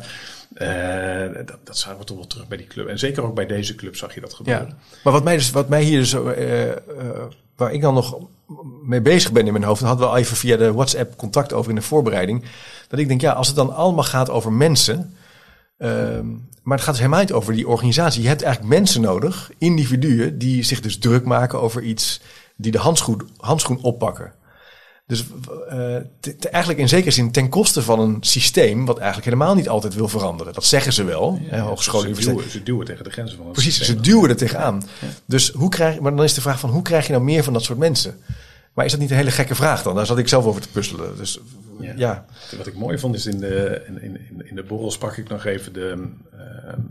[1.45, 2.87] Dat, dat zagen we toch wel terug bij die club.
[2.87, 4.65] En zeker ook bij deze club zag je dat Ja, gebeuren.
[4.67, 6.77] maar maar wat mij, dus, wat mij hier dus, eh, eh,
[7.57, 8.17] waar ik dan nog
[8.83, 11.53] mee bezig ben in mijn hoofd, dan hadden we al even via de WhatsApp contact
[11.53, 12.43] over in de voorbereiding,
[12.87, 15.15] dat ik denk, ja, als het dan allemaal gaat over mensen,
[15.77, 16.25] ehm,
[16.63, 18.21] maar het gaat dus helemaal niet over die organisatie.
[18.21, 22.21] Je hebt eigenlijk mensen nodig, individuen, die zich dus druk maken over iets,
[22.55, 24.33] die de handschoen, handschoen oppakken.
[25.07, 25.23] Dus
[25.69, 29.55] eh, te- te- eigenlijk in zekere zin ten koste van een systeem wat eigenlijk helemaal
[29.55, 30.53] niet altijd wil veranderen.
[30.53, 33.53] Dat zeggen ze wel, hè, hogescholen, ze, duwen, ze duwen tegen de grenzen van het
[33.55, 33.95] Precies, systeem.
[33.95, 34.83] ze duwen er tegenaan.
[35.25, 37.53] Dus hoe krijg, maar dan is de vraag van hoe krijg je nou meer van
[37.53, 38.19] dat soort mensen?
[38.77, 39.95] Maar is dat niet een hele gekke vraag dan?
[39.95, 41.17] Daar zat ik zelf over te puzzelen.
[41.17, 41.39] Dus
[41.79, 42.25] ja, Ja.
[42.57, 45.45] Wat ik mooi vond is in de, in, in, in de borrel sprak ik nog
[45.45, 46.37] even de, eh,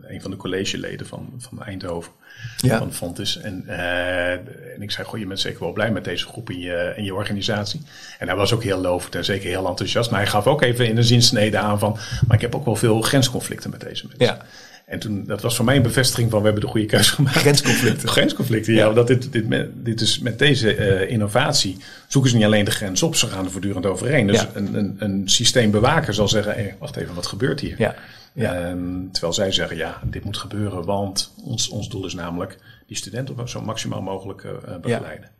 [0.02, 2.12] een van de collegeleden van, van Eindhoven.
[2.56, 2.78] Ja.
[2.78, 3.40] Van Fontes.
[3.40, 4.30] En, eh,
[4.74, 7.04] en ik zei, goh, je bent zeker wel blij met deze groep in je, in
[7.04, 7.80] je organisatie.
[8.18, 10.10] En hij was ook heel lovend en zeker heel enthousiast.
[10.10, 12.76] Maar hij gaf ook even in een zinsnede aan van, maar ik heb ook wel
[12.76, 14.26] veel grensconflicten met deze mensen.
[14.26, 14.46] Ja.
[14.86, 17.36] En toen, dat was voor mij een bevestiging van, we hebben de goede keuze gemaakt.
[17.36, 18.08] Grensconflicten.
[18.16, 18.92] Grensconflicten, ja.
[18.92, 21.76] Dat dit, dit, met- dit is met deze eh, innovatie
[22.08, 24.26] zoeken ze niet alleen de grens op, ze gaan er voortdoorend overheen.
[24.26, 24.50] Dus Ja.
[24.54, 27.74] een, een, een systeembewaker zal zeggen, hey, wacht even, wat gebeurt hier?
[27.78, 27.94] Ja.
[28.32, 28.54] Ja.
[28.54, 32.96] Ehm, terwijl zij zeggen, ja, dit moet gebeuren, want ons, ons doel is namelijk die
[32.96, 35.30] studenten zo maximaal mogelijk eh, eh, begeleiden.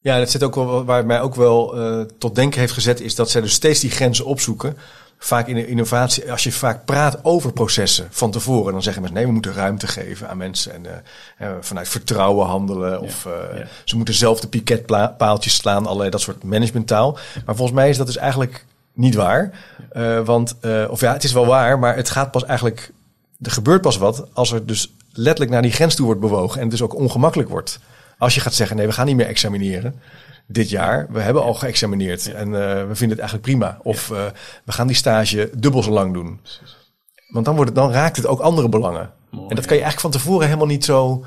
[0.00, 1.74] Ja, dat zit ook wel, waar het mij ook wel
[2.18, 4.76] tot denken heeft gezet, is dat zij dus steeds die grenzen opzoeken.
[5.24, 9.18] Vaak in de innovatie, als je vaak praat over processen van tevoren, dan zeggen mensen
[9.18, 11.02] nee, we moeten ruimte geven aan mensen en
[11.38, 13.00] eh, vanuit vertrouwen handelen.
[13.00, 13.66] Of eh, ja.
[13.84, 17.18] ze moeten zelf de piketpaaltjes slaan, allerlei dat soort managementtaal.
[17.46, 19.50] Maar volgens mij is dat dus eigenlijk niet waar.
[19.90, 20.56] Eh, want,
[20.88, 22.92] of ja, het is wel waar, maar het gaat pas eigenlijk,
[23.42, 26.62] er gebeurt pas wat als er dus letterlijk naar die grens toe wordt bewogen en
[26.62, 27.78] het dus ook ongemakkelijk wordt.
[28.18, 30.00] Als je gaat zeggen, nee, we gaan niet meer examineren
[30.46, 31.06] dit jaar.
[31.10, 33.78] We hebben al geëxamineerd en eh, we vinden het eigenlijk prima.
[33.82, 34.24] Of eh,
[34.64, 36.40] we gaan die stage dubbel zo lang doen.
[37.28, 39.12] Want dan, wordt het, dan raakt het ook andere belangen.
[39.30, 41.24] Mooi, en dat kan je eigenlijk van tevoren helemaal niet zo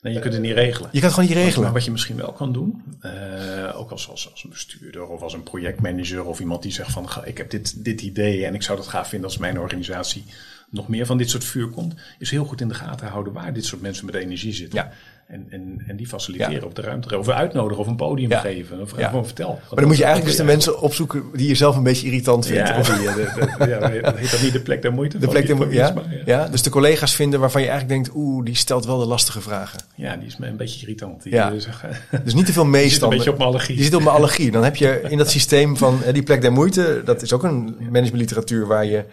[0.00, 0.88] Nee, je kunt het niet regelen.
[0.92, 1.64] Je kan het gewoon niet regelen.
[1.64, 5.22] Maar wat je misschien wel kan doen, uh, ook als, als, als een bestuurder of
[5.22, 8.62] als een projectmanager of iemand die zegt van ik heb dit, dit idee en ik
[8.62, 10.24] zou dat gaaf vinden als mijn organisatie
[10.70, 13.52] nog meer van dit soort vuur komt, is heel goed in de gaten houden waar
[13.52, 14.78] dit soort mensen met energie zitten.
[14.78, 14.92] Ja.
[15.28, 17.18] En, en, en die faciliteren op de ruimte.
[17.18, 18.80] Of uitnodigen of een podium geven.
[18.80, 19.48] Of gewoon vertel.
[19.48, 22.46] Maar dan moet je eigenlijk dus de mensen opzoeken die je zelf een beetje irritant
[22.46, 22.68] vindt.
[22.68, 25.18] Ja, die, de, dat heet dat niet de plek der moeite?
[25.18, 26.48] De plek der moeite, ja, ja.
[26.48, 29.80] Dus de collega's vinden waarvan je eigenlijk denkt, oeh, die stelt wel de lastige vragen.
[29.94, 31.22] Ja, die is me een beetje irritant.
[31.22, 31.50] Die, ja.
[31.50, 31.68] Dus,
[32.24, 33.08] dus niet te veel meestanden.
[33.08, 33.74] een beetje op mijn allergie.
[33.74, 34.50] Die zit op mijn allergie.
[34.50, 37.76] Dan heb je in dat systeem van die plek der moeite, dat is ook een
[37.78, 39.04] managementliteratuur waar je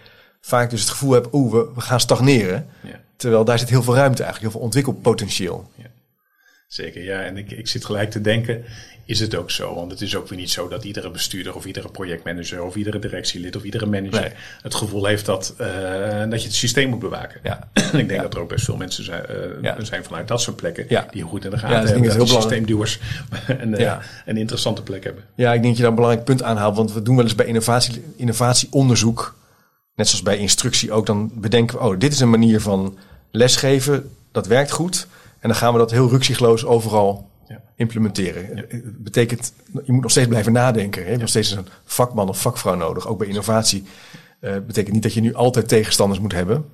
[0.42, 2.68] vaak dus het gevoel hebt, oeh, we, we gaan stagneren.
[3.16, 5.70] Terwijl daar zit heel veel ruimte eigenlijk, heel veel ontwikkelpotentieel.
[5.76, 5.86] Ja.
[6.68, 7.22] Zeker, ja.
[7.22, 8.64] En ik, ik zit gelijk te denken,
[9.06, 9.76] is het ook zo?
[9.76, 13.00] Want het is ook weer niet zo dat iedere bestuurder of iedere projectmanager of iedere
[13.00, 15.68] directielid of iedere manager het gevoel heeft dat, uh,
[16.30, 17.40] dat je het systeem moet bewaken.
[17.44, 17.70] Ja.
[17.94, 19.26] ik denk dat er ook best veel mensen zijn,
[19.62, 21.08] uh, zijn vanuit dat soort plekken ja.
[21.12, 22.10] die goed in de gaten hebben.
[22.10, 23.00] Dat, dat systeemduwers
[23.48, 25.24] een, uh, een interessante plek hebben.
[25.36, 26.76] Ja, ik denk dat je daar een belangrijk punt aanhaalt.
[26.76, 29.36] Want we doen wel eens bij innovatie, innovatieonderzoek,
[29.96, 32.98] net zoals bij instructie ook, dan bedenken we, oh, dit is een manier van
[33.32, 35.08] lesgeven, dat werkt goed.
[35.46, 37.62] En dan gaan we dat heel ruksigloos overal ja.
[37.76, 38.58] implementeren.
[38.68, 39.54] Het betekent,
[39.84, 41.02] je moet nog steeds blijven nadenken.
[41.02, 43.84] Je hebt nog steeds een vakman of vakvrouw nodig, ook bij innovatie.
[44.42, 46.66] Uh, betekent niet dat je nu altijd tegenstanders moet hebben.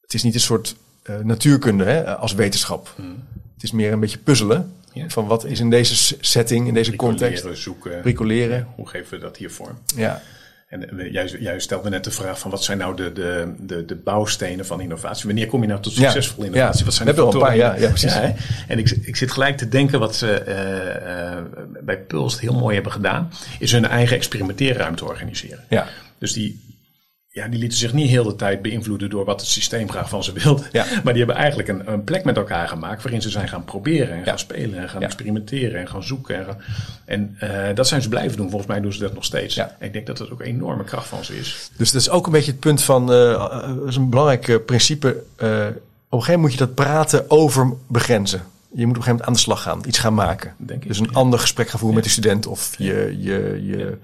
[0.00, 0.76] Het is niet een soort
[1.10, 2.92] uh, natuurkunde hè, als wetenschap.
[2.96, 3.24] Hmm.
[3.54, 4.72] Het is meer een beetje puzzelen.
[4.92, 5.08] Ja.
[5.08, 7.46] Van wat is in deze setting, in deze context.
[7.52, 8.68] Zoeken, Bricoleren.
[8.74, 9.78] hoe geven we dat hier vorm?
[9.96, 10.22] Ja.
[10.68, 13.96] En jij, jij stelde net de vraag van wat zijn nou de, de, de, de
[13.96, 15.26] bouwstenen van innovatie?
[15.26, 16.84] Wanneer kom je nou tot succesvolle ja, innovatie?
[16.84, 17.40] Wat zijn de factoren?
[17.40, 18.14] Een paar, ja, ja, precies.
[18.14, 18.34] Ja,
[18.68, 22.74] en ik, ik zit gelijk te denken wat ze uh, uh, bij Pulst heel mooi
[22.74, 25.64] hebben gedaan, is hun eigen experimenteerruimte organiseren.
[25.68, 25.86] Ja.
[26.18, 26.67] Dus die,
[27.38, 30.24] ja, die lieten zich niet heel de tijd beïnvloeden door wat het systeem graag van
[30.24, 30.62] ze wilde.
[30.72, 30.84] Ja.
[31.04, 34.16] Maar die hebben eigenlijk een, een, plek met elkaar gemaakt waarin ze zijn gaan proberen
[34.16, 36.46] en gaan spelen en gaan experimenteren en gaan zoeken.
[36.46, 36.56] En,
[37.04, 38.48] en uh, dat zijn ze blijven doen.
[38.50, 39.56] Volgens mij doen ze dat nog steeds.
[39.56, 41.70] En ik denk dat dat ook een enorme kracht van ze is.
[41.76, 45.08] Dus dat is ook een beetje het punt van, uh, dat is een belangrijk principe.
[45.08, 48.42] Uh, op een gegeven moment moet je dat praten over begrenzen.
[48.72, 50.54] Je moet op een gegeven moment aan de slag gaan, iets gaan maken.
[50.56, 53.98] Denk ik, dus een ander gesprek gaan voeren met de student of je, je, je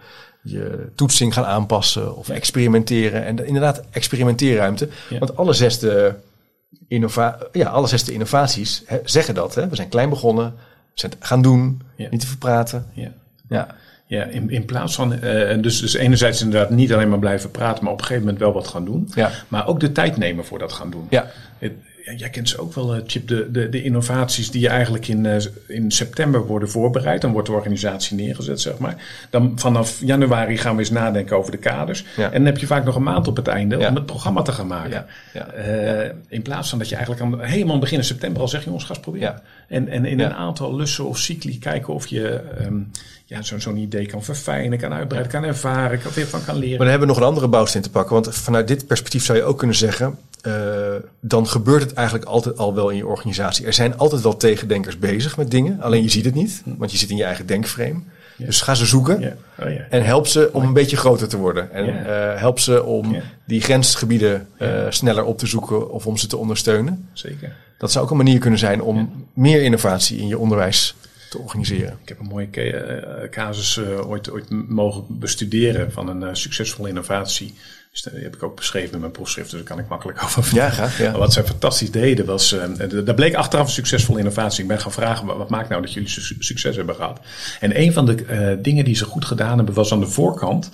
[0.44, 3.24] je toetsing gaan aanpassen of experimenteren.
[3.24, 4.88] En inderdaad, experimenteerruimte.
[5.18, 6.16] Want alle zesde,
[6.88, 9.55] innova ja, alle zesde innovaties hè, zeggen dat.
[9.55, 9.68] Hè?
[9.68, 12.87] We zijn klein begonnen, we zijn gaan doen, niet te verpraten.
[12.92, 13.12] Ja.
[13.48, 13.74] ja.
[14.07, 17.85] Ja, in, in plaats van, uh, dus, dus enerzijds inderdaad niet alleen maar blijven praten,
[17.85, 19.11] maar op een gegeven moment wel wat gaan doen.
[19.14, 19.31] Ja.
[19.48, 21.07] Maar ook de tijd nemen voor dat gaan doen.
[21.11, 21.31] Ja.
[21.59, 21.72] Het,
[22.16, 25.36] jij kent ze ook wel, Chip, de, de, de innovaties die eigenlijk in, uh,
[25.66, 27.20] in september worden voorbereid.
[27.20, 29.02] Dan wordt de organisatie neergezet, zeg maar.
[29.30, 32.04] Dan vanaf januari gaan we eens nadenken over de kaders.
[32.16, 32.24] Ja.
[32.24, 33.88] En dan heb je vaak nog een maand op het einde ja.
[33.88, 35.06] om het programma te gaan maken.
[35.32, 35.54] Ja.
[35.54, 38.90] Uh, in plaats van dat je eigenlijk aan, helemaal begin september al zegt, jongens, ga
[38.90, 39.42] eens proberen.
[39.68, 42.90] En, en in een aantal lussen of cycli kijken of je um,
[43.24, 46.70] ja, zo'n zo'n idee kan verfijnen, kan uitbreiden, kan ervaren, kan weer van kan leren.
[46.70, 48.14] Maar dan hebben we nog een andere bouwsteen te pakken.
[48.14, 50.54] Want vanuit dit perspectief zou je ook kunnen zeggen, uh,
[51.20, 53.66] dan gebeurt het eigenlijk altijd al wel in je organisatie.
[53.66, 56.98] Er zijn altijd wel tegendenkers bezig met dingen, alleen je ziet het niet, want je
[56.98, 58.00] zit in je eigen denkframe.
[58.37, 59.38] Dus ga ze zoeken.
[59.59, 61.72] Oh, en help ze om een beetje groter te worden.
[61.72, 66.26] En uh, help ze om die grensgebieden uh, sneller op te zoeken of om ze
[66.26, 67.09] te ondersteunen.
[67.12, 67.52] Zeker.
[67.78, 70.94] Dat zou ook een manier kunnen zijn om meer innovatie in je onderwijs
[71.34, 71.98] te organiseren.
[72.02, 77.54] Ik heb een mooie uh, casus ooit, ooit mogen bestuderen van een succesvolle innovatie.
[77.90, 80.42] Dus dat heb ik ook beschreven in mijn proefschrift, dus daar kan ik makkelijk over
[80.42, 80.68] vertellen.
[80.68, 80.98] Ja, graag.
[80.98, 81.18] Ja.
[81.18, 82.62] Wat zij fantastisch deden was, uh,
[83.04, 84.62] daar bleek achteraf een succesvolle innovatie.
[84.62, 87.20] Ik ben gaan vragen, wat maakt nou dat jullie su succes hebben gehad?
[87.60, 90.70] En een van de uh, dingen die ze goed gedaan hebben, was aan de voorkant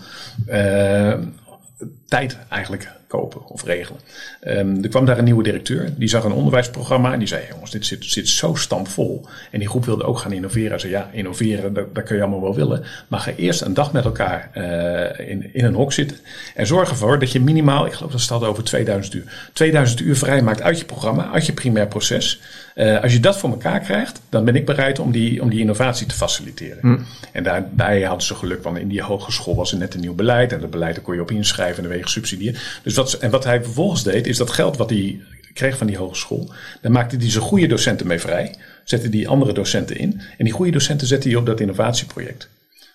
[2.09, 4.01] tijd eigenlijk kopen of regelen.
[4.47, 7.71] Um, er kwam daar een nieuwe directeur, die zag een onderwijsprogramma en die zei, jongens,
[7.71, 9.27] dit zit, zit zo stampvol.
[9.51, 10.71] En die groep wilde ook gaan innoveren.
[10.71, 12.85] Hij zei, ja, innoveren, dat, kun je allemaal wel willen.
[13.09, 16.17] Maar ga eerst een dag met elkaar uh, in, in een hok zitten
[16.55, 20.17] en zorg ervoor dat je minimaal, ik geloof dat staat over 2000 uur, 2000 uur
[20.17, 22.41] vrijmaakt uit je programma, uit je primair proces.
[22.81, 25.61] Uh, als je dat voor elkaar krijgt, dan ben ik bereid om die, om die
[25.61, 26.79] innovatie te faciliteren.
[26.81, 27.05] Hmm.
[27.33, 30.15] En daar, daar hadden ze geluk, want in die hogeschool was er net een nieuw
[30.15, 30.53] beleid.
[30.53, 32.81] En dat beleid daar kon je op inschrijven en dan werd je gesubsidieerd.
[32.83, 35.21] Dus wat, en wat hij vervolgens deed, is dat geld wat hij
[35.55, 38.55] kreeg van die hogeschool, daar maakte hij zijn goede docenten mee vrij.
[38.85, 40.21] Zette die andere docenten in.
[40.39, 42.49] En die goede docenten zette hij op dat innovatieproject.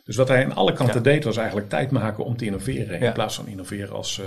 [0.05, 1.01] Dus wat hij aan alle kanten ja.
[1.01, 2.99] deed, was eigenlijk tijd maken om te innoveren.
[2.99, 3.05] Ja.
[3.05, 4.25] In plaats van innoveren als, uh,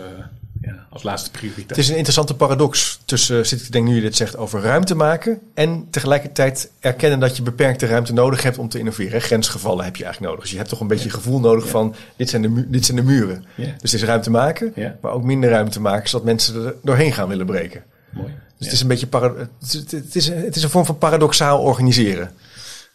[0.60, 1.68] ja, als laatste prioriteit.
[1.68, 4.94] Het is een interessante paradox tussen, zit ik denk nu je dit zegt, over ruimte
[4.94, 5.38] maken.
[5.54, 9.20] En tegelijkertijd erkennen dat je beperkte ruimte nodig hebt om te innoveren.
[9.20, 10.44] Grensgevallen heb je eigenlijk nodig.
[10.44, 13.02] Dus je hebt toch een beetje gevoel nodig van, dit zijn de, dit zijn de
[13.02, 13.44] muren.
[13.56, 17.28] Dus het is ruimte maken, maar ook minder ruimte maken, zodat mensen er doorheen gaan
[17.28, 17.82] willen breken.
[18.10, 18.32] Mooi.
[18.58, 20.98] Dus het is een beetje para het, is, het, is, het is een vorm van
[20.98, 22.30] paradoxaal organiseren.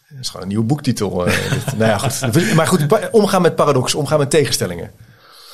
[0.08, 1.28] Dat is gewoon een nieuwe boektitel.
[1.28, 1.34] Uh,
[1.78, 2.54] nou ja, goed.
[2.54, 4.90] Maar goed, omgaan met paradox, omgaan met tegenstellingen.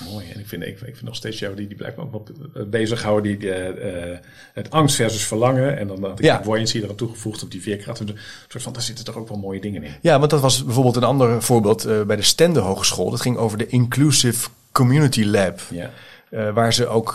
[0.05, 0.31] Mooi.
[0.35, 2.67] En ik vind, ik, ik vind nog steeds jou, die, die blijft me ook wel
[2.67, 3.39] bezighouden.
[3.39, 4.19] Die, uh,
[4.53, 5.79] het angst versus verlangen.
[5.79, 6.41] En dan had ik ja.
[6.41, 8.01] buoyancy eraan toegevoegd op die veerkracht.
[8.01, 9.93] Een soort van, daar zitten toch ook wel mooie dingen in.
[10.01, 13.11] Ja, want dat was bijvoorbeeld een ander voorbeeld uh, bij de Stende Hogeschool.
[13.11, 15.61] Dat ging over de Inclusive Community Lab.
[15.71, 15.91] Ja.
[16.31, 17.15] Uh, waar ze ook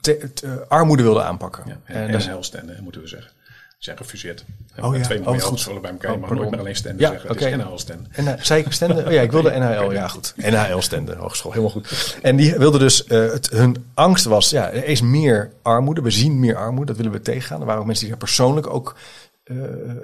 [0.00, 1.62] te, te, armoede wilden aanpakken.
[1.66, 3.35] Ja, en, en, en heilstende, moeten we zeggen
[3.78, 4.44] zijn gefuseerd.
[4.80, 5.80] Oh ja, twee mooie oh, goed.
[5.80, 6.12] bij elkaar.
[6.12, 7.30] Je mag nooit meer alleen stenden ja, zeggen.
[7.30, 7.50] Okay.
[7.50, 8.12] Het is NHL-stenden.
[8.12, 9.06] En, zei ik stenden?
[9.06, 9.92] Oh ja, ik wilde NHL.
[9.92, 10.34] Ja, goed.
[10.36, 11.50] NHL-stenden, hogeschool.
[11.50, 12.18] Helemaal goed.
[12.22, 16.02] En die wilden dus, uh, het, hun angst was, ja, er is meer armoede.
[16.02, 16.86] We zien meer armoede.
[16.86, 17.60] Dat willen we tegengaan.
[17.60, 18.96] Er waren ook mensen die daar persoonlijk ook
[19.44, 19.58] uh,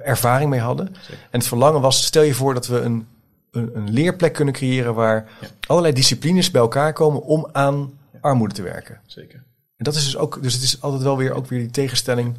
[0.04, 0.96] ervaring mee hadden.
[1.00, 1.22] Zeker.
[1.30, 3.06] En het verlangen was, stel je voor dat we een,
[3.50, 5.46] een, een leerplek kunnen creëren waar ja.
[5.66, 9.00] allerlei disciplines bij elkaar komen om aan armoede te werken.
[9.06, 9.42] Zeker.
[9.76, 12.36] En dat is dus ook, dus het is altijd wel weer, ook weer die tegenstelling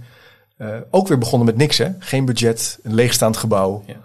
[0.63, 1.89] uh, ook weer begonnen met niks, hè?
[1.99, 3.84] Geen budget, een leegstaand gebouw.
[3.88, 3.95] Ja.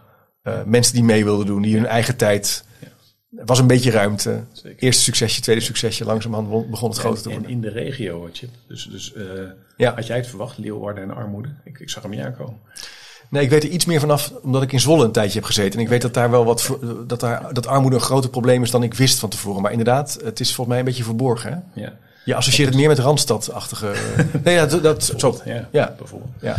[0.42, 2.64] Uh, mensen die mee wilden doen, die hun eigen tijd.
[3.36, 4.44] Er was een beetje ruimte.
[4.52, 4.82] Zeker.
[4.82, 6.04] Eerste succesje, tweede succesje.
[6.04, 7.46] Langzamerhand begon het groter te worden.
[7.46, 8.50] En in de regio, Chip.
[8.68, 9.24] Dus, dus uh,
[9.76, 9.94] ja.
[9.94, 11.48] had jij het verwacht, Leeuwarden en armoede?
[11.64, 12.60] Ik, ik zag hem niet aankomen.
[13.30, 15.78] Nee, ik weet er iets meer vanaf, omdat ik in Zwolle een tijdje heb gezeten.
[15.78, 18.70] En ik weet dat daar wel wat, dat, daar, dat armoede een groter probleem is
[18.70, 19.62] dan ik wist van tevoren.
[19.62, 21.52] Maar inderdaad, het is volgens mij een beetje verborgen.
[21.52, 21.80] Hè?
[21.80, 21.98] Ja.
[22.28, 23.92] Je associeert het meer met Randstad-achtige...
[24.44, 25.40] nee, ja, dat, dat zo.
[25.44, 26.30] Ja, ja, bijvoorbeeld.
[26.40, 26.56] Ja.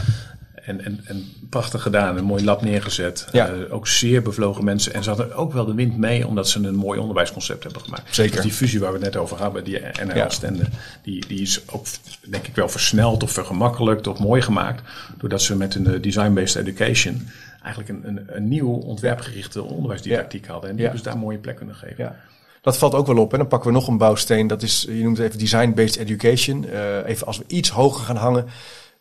[0.63, 3.27] En, en, en prachtig gedaan, een mooi lab neergezet.
[3.31, 3.51] Ja.
[3.51, 4.93] Uh, ook zeer bevlogen mensen.
[4.93, 8.15] En ze hadden ook wel de wind mee, omdat ze een mooi onderwijsconcept hebben gemaakt.
[8.15, 8.35] Zeker.
[8.35, 10.63] Dus die fusie waar we het net over hadden, die NL-stende,
[11.03, 11.85] die, die is ook
[12.27, 14.81] denk ik wel versneld of vergemakkelijkt of mooi gemaakt.
[15.17, 17.27] Doordat ze met een eh, design-based education
[17.63, 20.69] eigenlijk een, een, een nieuw ontwerpgerichte onderwijsdidactiek hadden.
[20.69, 22.15] En die hebben ze daar een mooie plek kunnen geven.
[22.61, 23.31] Dat valt ook wel op.
[23.31, 24.47] En dan pakken we nog een bouwsteen.
[24.47, 26.63] Dat is, je noemt het even design-based education.
[26.63, 28.45] Uh, even als we iets hoger gaan hangen,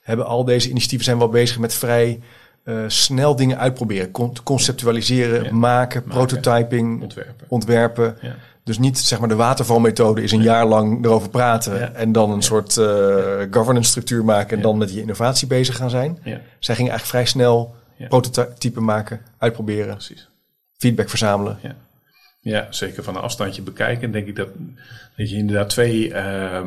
[0.01, 2.21] hebben al deze initiatieven zijn wel bezig met vrij
[2.65, 4.11] uh, snel dingen uitproberen.
[4.11, 7.47] Con conceptualiseren, maken, prototyping, ontwerpen.
[7.49, 8.19] ontwerpen.
[8.21, 8.35] Ja.
[8.65, 12.43] Dus niet zeg maar de watervalmethode is een jaar lang erover praten en dan een
[12.43, 12.87] soort uh,
[13.51, 16.19] governance structuur maken en dan met die innovatie bezig gaan zijn.
[16.59, 17.75] Zij gingen eigenlijk vrij snel
[18.09, 20.29] prototypen maken, uitproberen, Precies.
[20.77, 21.59] feedback verzamelen.
[22.49, 24.11] Ja, zeker van een afstandje bekijken.
[24.11, 24.49] Denk ik dat,
[25.17, 26.61] dat je inderdaad twee uh,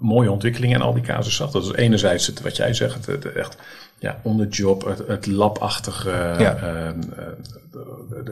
[0.00, 1.50] mooie ontwikkelingen in al die casus zag.
[1.50, 3.56] Dat is enerzijds het, wat jij zegt, het, echt
[3.98, 6.58] ja, on the job, het, het labachtige, ja.
[6.62, 6.90] uh,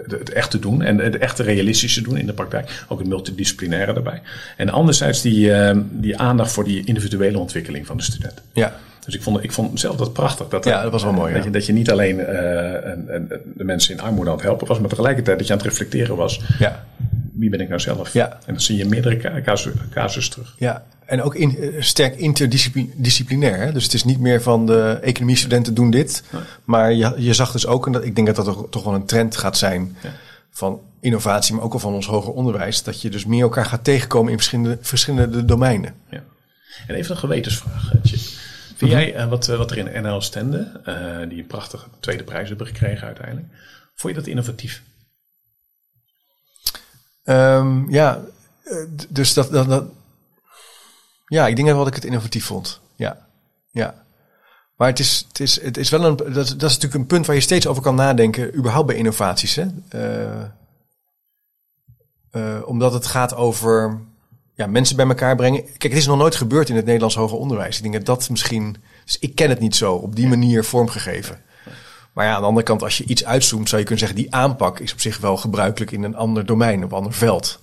[0.09, 2.85] het echte doen en het echte realistische doen in de praktijk.
[2.89, 4.23] Ook het multidisciplinaire daarbij.
[4.57, 8.43] En anderzijds die, uh, die aandacht voor die individuele ontwikkeling van de student.
[8.53, 8.77] Ja.
[9.05, 10.49] Dus ik vond, ik vond zelf dat prachtig.
[10.49, 11.35] Dat, ja, dat was wel mooi.
[11.35, 12.27] Dat, je, dat je niet alleen uh,
[13.55, 16.17] de mensen in armoede aan het helpen was, maar tegelijkertijd dat je aan het reflecteren
[16.17, 16.41] was.
[16.59, 16.85] Ja.
[17.33, 18.13] Wie ben ik nou zelf?
[18.13, 18.29] Ja.
[18.33, 20.55] En dan zie je meerdere casus, casus terug.
[20.59, 23.59] Ja, en ook in, uh, sterk interdisciplinair.
[23.59, 23.73] Hè?
[23.73, 26.23] Dus het is niet meer van de economiestudenten doen dit.
[26.65, 29.07] Maar je, je zag dus ook, en dat, ik denk dat dat toch wel een
[29.07, 29.97] trend gaat zijn.
[30.03, 30.11] Ja.
[30.51, 32.83] Van innovatie, maar ook al van ons hoger onderwijs.
[32.83, 35.95] Dat je dus meer elkaar gaat tegenkomen in verschillende, verschillende domeinen.
[36.11, 36.23] Ja.
[36.87, 38.21] En even een gewetensvraag, Chip.
[38.83, 42.49] Vind jij uh, wat, wat er in NL Stende, uh, die een prachtige tweede prijs
[42.49, 43.47] hebben gekregen uiteindelijk,
[43.95, 44.83] vond je dat innovatief?
[47.25, 48.21] Um, ja,
[49.09, 49.85] dus dat, dat, dat,
[51.27, 52.81] ja, ik denk wel dat ik het innovatief vond.
[52.97, 53.27] Ja,
[53.71, 54.05] ja.
[54.77, 57.27] Maar het is, het is, het is wel een, dat, dat is natuurlijk een punt
[57.27, 59.55] waar je steeds over kan nadenken, überhaupt bij innovaties.
[59.55, 59.67] Hè?
[62.33, 64.01] Uh, omdat het gaat over
[64.55, 65.63] ja, mensen bij elkaar brengen.
[65.63, 67.77] Kijk, het is nog nooit gebeurd in het Nederlands hoger onderwijs.
[67.77, 68.77] Ik denk dat dat misschien.
[69.05, 71.43] Dus ik ken het niet zo op die manier vormgegeven.
[72.13, 74.35] Maar ja, aan de andere kant, als je iets uitzoomt, zou je kunnen zeggen: die
[74.35, 77.61] aanpak is op zich wel gebruikelijk in een ander domein, op een ander veld.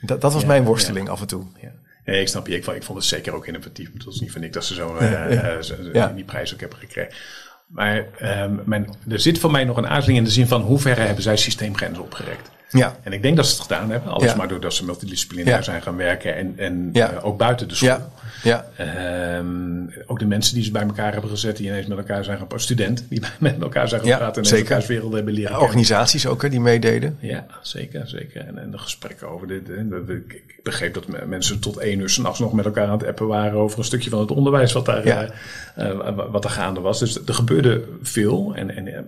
[0.00, 1.12] Dat, dat was ja, mijn worsteling ja.
[1.12, 1.44] af en toe.
[1.60, 1.72] Ja.
[2.04, 2.54] Ja, ik snap je.
[2.56, 3.92] Ik, ik vond het zeker ook innovatief.
[3.92, 5.74] Het was niet van ik dat ze zo, uh, zo
[6.14, 7.14] die prijs ook hebben gekregen.
[7.66, 10.78] Maar um, mijn, er zit voor mij nog een aarzeling in de zin van hoe
[10.78, 12.50] ver hebben zij systeemgrenzen opgerekt.
[12.72, 12.96] Ja.
[13.02, 14.12] En ik denk dat ze het gedaan hebben.
[14.12, 14.36] Alles ja.
[14.36, 15.62] maar doordat ze multidisciplinair ja.
[15.62, 16.36] zijn gaan werken.
[16.36, 17.12] En, en ja.
[17.12, 18.12] uh, ook buiten de school.
[18.42, 18.66] Ja.
[19.38, 21.56] Um, ook de mensen die ze bij elkaar hebben gezet.
[21.56, 24.42] Die ineens met elkaar zijn gaan Studenten die met elkaar zijn gaan praten.
[24.42, 24.66] En zeker.
[24.66, 27.16] elkaars wereld hebben leren Organisaties ook hè, die meededen.
[27.20, 28.08] Ja, zeker.
[28.08, 28.46] zeker.
[28.46, 29.68] En, en de gesprekken over dit.
[30.28, 33.58] ik begreep dat mensen tot één uur s'nachts nog met elkaar aan het appen waren.
[33.58, 35.20] Over een stukje van het onderwijs wat daar, uh,
[35.78, 36.98] uh, wat er gaande was.
[36.98, 38.54] Dus er gebeurde veel.
[38.54, 39.06] En, en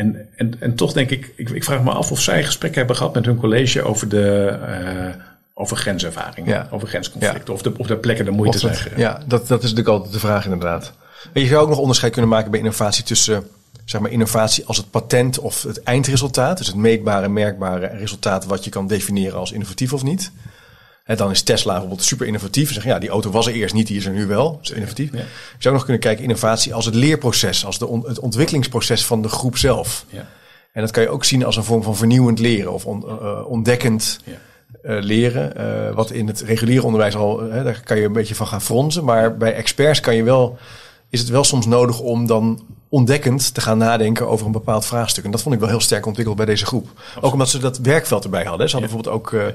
[0.00, 2.96] en, en, en toch denk ik, ik, ik, vraag me af of zij gesprekken hebben
[2.96, 4.58] gehad met hun college over de.
[4.68, 5.22] Uh,
[5.54, 6.68] over grenservaringen, ja.
[6.70, 7.52] over grensconflicten, ja.
[7.52, 8.92] of, de, of de plekken de moeite dat, zijn.
[8.96, 10.92] Ja, dat, dat is natuurlijk altijd de vraag inderdaad.
[11.32, 13.46] En je zou ook nog onderscheid kunnen maken bij innovatie tussen
[13.84, 16.58] zeg maar, innovatie als het patent of het eindresultaat.
[16.58, 20.32] Dus het meetbare, merkbare resultaat wat je kan definiëren als innovatief of niet.
[21.04, 22.66] Hè, dan is Tesla bijvoorbeeld super innovatief.
[22.68, 24.52] Ze zeggen, ja, die auto was er eerst niet, die is er nu wel.
[24.52, 25.12] Dat is innovatief.
[25.12, 25.24] Je
[25.58, 29.28] zou nog kunnen kijken innovatie als het leerproces, als de on- het ontwikkelingsproces van de
[29.28, 30.04] groep zelf.
[30.08, 30.26] Ja.
[30.72, 33.44] En dat kan je ook zien als een vorm van vernieuwend leren of on- eh,
[33.46, 34.32] ontdekkend Ja.
[34.82, 35.56] eh, leren.
[35.56, 38.62] Eh, wat in het reguliere onderwijs al, eh, daar kan je een beetje van gaan
[38.62, 39.04] fronsen.
[39.04, 40.58] Maar bij experts kan je wel,
[41.10, 45.24] is het wel soms nodig om dan ontdekkend te gaan nadenken over een bepaald vraagstuk.
[45.24, 46.88] En dat vond ik wel heel sterk ontwikkeld bij deze groep.
[47.20, 48.68] Ook omdat ze dat werkveld erbij hadden.
[48.68, 49.54] Ze hadden bijvoorbeeld ook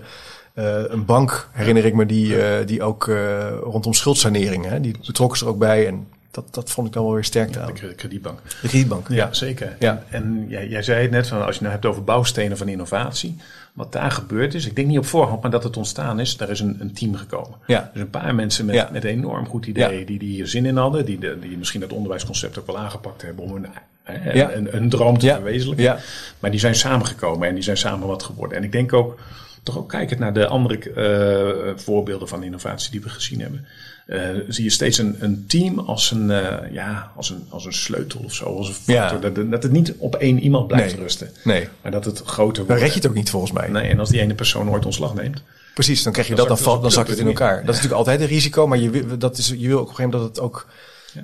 [0.55, 4.95] eh, een bank, herinner ik me, die, eh, die ook eh, rondom schuldsaneringen, hè, die
[5.05, 5.87] betrokken ze er ook bij.
[5.87, 7.67] En dat, dat vond ik dan wel weer sterk aan.
[7.67, 8.39] De kre- kredietbank.
[8.61, 9.07] De kredietbank.
[9.09, 9.75] Ja, zeker.
[9.79, 10.03] Ja.
[10.09, 12.67] En jij, jij zei het net, van als je het nou hebt over bouwstenen van
[12.67, 13.35] innovatie.
[13.73, 16.49] Wat daar gebeurd is, ik denk niet op voorhand, maar dat het ontstaan is, daar
[16.49, 17.57] is een, een team gekomen.
[17.67, 17.89] Ja.
[17.93, 18.89] Dus een paar mensen met, Ja.
[18.91, 21.05] met een enorm goed idee, die, die hier zin in hadden.
[21.05, 23.65] Die, de, die misschien het onderwijsconcept ook wel aangepakt hebben om hun,
[24.03, 25.85] hè, een, een droom te verwezenlijken.
[25.85, 25.97] Ja.
[26.39, 28.57] Maar die zijn samengekomen en die zijn samen wat geworden.
[28.57, 29.19] En ik denk ook,
[29.65, 33.65] toch ook kijkend naar de andere eh, voorbeelden van innovatie die we gezien hebben.
[34.06, 37.73] eh, zie je steeds een, een team als een, eh, ja, als, een, als een
[37.73, 38.45] sleutel of zo.
[38.45, 39.17] Als een Ja.
[39.17, 41.01] Dat, dat het niet op één iemand blijft Nee.
[41.04, 41.30] rusten.
[41.43, 42.82] Nee, Maar dat het groter dan wordt.
[42.82, 43.67] red je het ook niet volgens mij.
[43.67, 45.41] Nee, en als die ene persoon ooit ontslag neemt.
[45.73, 47.56] Precies, dan krijg je Dan dat, dan, zakt valt, dan zakt het in elkaar.
[47.56, 49.89] Dat is natuurlijk altijd een risico, maar je wil, dat is, je wil ook op
[49.89, 50.67] een gegeven moment dat het ook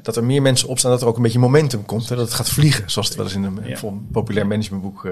[0.02, 2.10] dat er meer mensen opstaan, dat er ook een beetje momentum komt.
[2.10, 5.08] Hè, dat het gaat vliegen, zoals het wel eens in een populair managementboek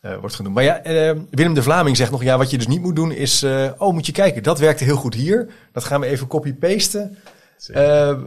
[0.00, 0.54] eh, wordt genoemd.
[0.54, 3.12] Maar ja, eh, Willem de Vlaming zegt nog, ja, wat je dus niet moet doen
[3.12, 5.48] is, eh, oh, moet je kijken, dat werkte heel goed hier.
[5.72, 7.16] Dat gaan we even copy-pasten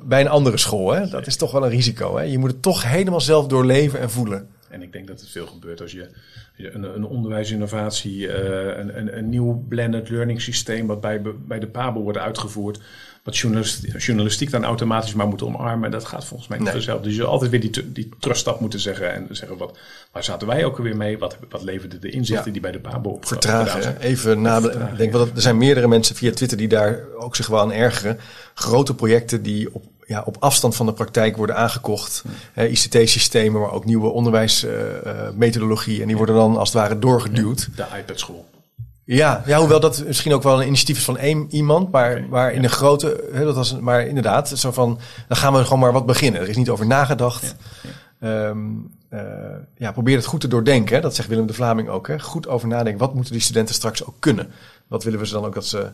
[0.04, 0.92] bij een andere school.
[0.92, 1.08] Hè.
[1.08, 2.18] Dat is toch wel een risico.
[2.18, 2.24] Hè.
[2.24, 4.50] Je moet het toch helemaal zelf doorleven en voelen.
[4.70, 6.10] En ik denk dat het veel gebeurt als je,
[6.58, 12.02] een, een onderwijsinnovatie, een, een, een nieuw blended learning systeem wat bij, bij de PABO
[12.02, 12.80] wordt uitgevoerd,
[13.24, 16.76] wat journalistiek, journalistiek dan automatisch maar moet omarmen, dat gaat volgens mij niet Nee.
[16.76, 17.02] vanzelf.
[17.02, 19.78] Dus je zult altijd weer die, die terugstap moeten zeggen en zeggen, wat,
[20.12, 21.18] waar zaten wij ook alweer mee?
[21.18, 22.52] Wat, wat leverden de inzichten Ja.
[22.52, 23.84] die bij de PABO op Vertragen.
[23.84, 23.98] zijn?
[24.00, 27.48] Even na, vertragen, ik denk er zijn meerdere mensen via Twitter die daar ook zich
[27.48, 28.20] wel aan ergeren.
[28.54, 32.24] Grote projecten die op, ja, op afstand van de praktijk worden aangekocht.
[32.54, 36.02] Hè, ICT-systemen, maar ook nieuwe onderwijsmethodologie.
[36.02, 37.70] en die worden dan als het ware doorgeduwd.
[37.76, 38.49] De iPad-school.
[39.16, 42.52] Ja, ja, hoewel dat misschien ook wel een initiatief is van één iemand, maar, maar
[42.52, 42.64] in ja.
[42.64, 46.06] een grote, hè, dat was, maar inderdaad, zo van, dan gaan we gewoon maar wat
[46.06, 46.42] beginnen.
[46.42, 47.56] Er is niet over nagedacht.
[48.20, 48.58] Ehm,
[49.10, 49.22] eh,
[49.78, 50.96] ja, probeer het goed te doordenken.
[50.96, 51.02] Hè.
[51.02, 52.08] Dat zegt Willem de Vlaming ook.
[52.08, 52.20] Hè.
[52.20, 53.00] Goed over nadenken.
[53.00, 54.52] Wat moeten die studenten straks ook kunnen?
[54.88, 55.92] Wat willen we ze dan ook dat ze,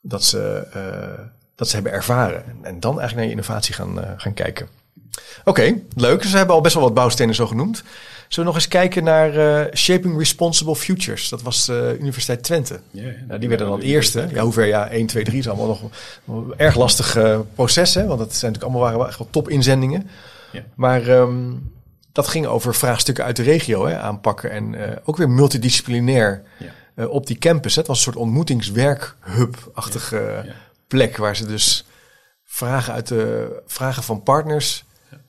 [0.00, 2.44] dat ze, eh, dat ze hebben ervaren?
[2.44, 4.68] En, en dan eigenlijk naar je innovatie gaan, eh, gaan kijken.
[5.44, 6.22] Oké, leuk.
[6.22, 7.82] Dus we hebben al best wel wat bouwstenen zo genoemd.
[8.28, 11.28] Zullen we nog eens kijken naar eh, Shaping Responsible Futures?
[11.28, 12.80] Dat was de Universiteit Twente.
[12.90, 14.28] Ja, die werden dan eerste.
[14.32, 14.66] Ja, hoe ver?
[14.66, 15.82] Ja, 1, 2, 3 is allemaal nog
[16.26, 17.94] een erg lastig eh, proces.
[17.94, 18.06] Hè?
[18.06, 20.10] Want het zijn natuurlijk allemaal waren echt wel topinzendingen.
[20.52, 20.62] Ja.
[20.74, 21.52] Maar ehm,
[22.12, 24.50] dat ging over vraagstukken uit de regio hè, aanpakken.
[24.50, 26.42] En eh, ook weer multidisciplinair
[26.94, 27.74] eh, op die campus.
[27.74, 27.78] Hè?
[27.78, 30.54] Het was een soort ontmoetingswerkhub-achtige
[30.88, 31.16] plek.
[31.16, 31.86] Waar ze dus
[32.44, 34.84] vragen, uit de, vragen van partners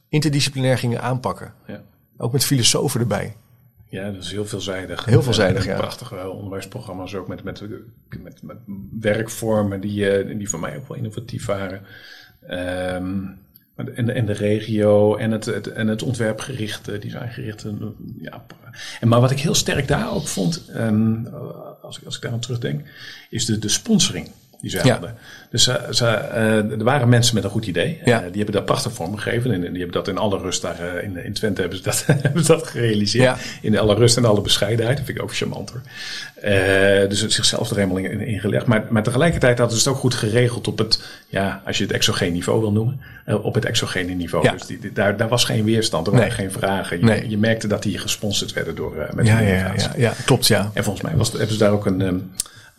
[0.09, 1.53] interdisciplinair gingen aanpakken.
[1.67, 1.81] Ja.
[2.17, 3.35] Ook met filosofen erbij.
[3.89, 5.05] Ja, dat is heel veelzijdig.
[5.05, 5.77] Heel veelzijdig, ja.
[5.77, 7.61] Prachtige onderwijsprogramma's ook met, met,
[8.21, 8.57] met, met
[8.99, 11.81] werkvormen die, eh, die voor mij ook wel innovatief waren.
[12.39, 17.93] De- en, de, en de regio en het, het, en het ontwerpgerichte, designgerichte.
[18.21, 18.45] Ja.
[18.99, 21.25] En, maar wat ik heel sterk daar ook vond, ehm,
[21.81, 22.87] als, ik, als ik daar aan terugdenk,
[23.29, 24.29] is de, de sponsoring
[24.61, 24.91] die ze Ja.
[24.91, 25.15] hadden.
[25.51, 27.99] Dus ze, ze, eh, er waren mensen met een goed idee.
[28.05, 28.17] Ja.
[28.17, 29.51] Eh, die hebben dat prachtig vormgegeven.
[29.51, 32.03] En die hebben dat in alle rust daar eh, in, in Twente hebben ze dat,
[32.21, 33.23] hebben ze dat gerealiseerd.
[33.23, 33.37] Ja.
[33.61, 34.97] In alle rust en alle bescheidenheid.
[34.97, 35.81] Dat vind ik ook charmant hoor.
[36.35, 38.65] Eh, dus het zichzelf er helemaal in, in gelegd.
[38.65, 41.93] Maar, maar tegelijkertijd hadden ze het ook goed geregeld op het, ja, als je het
[41.93, 44.43] exogeen niveau wil noemen, eh, op het exogene niveau.
[44.45, 44.51] Ja.
[44.51, 46.21] Dus die, die- daar, daar was geen weerstand, er Nee.
[46.21, 46.99] waren geen vragen.
[46.99, 47.29] Je, Nee.
[47.29, 50.71] je merkte dat die gesponsord werden door met Ja, ja, ja, ja, klopt ja.
[50.73, 52.15] En volgens mij was, hebben ze daar ook een, ehm,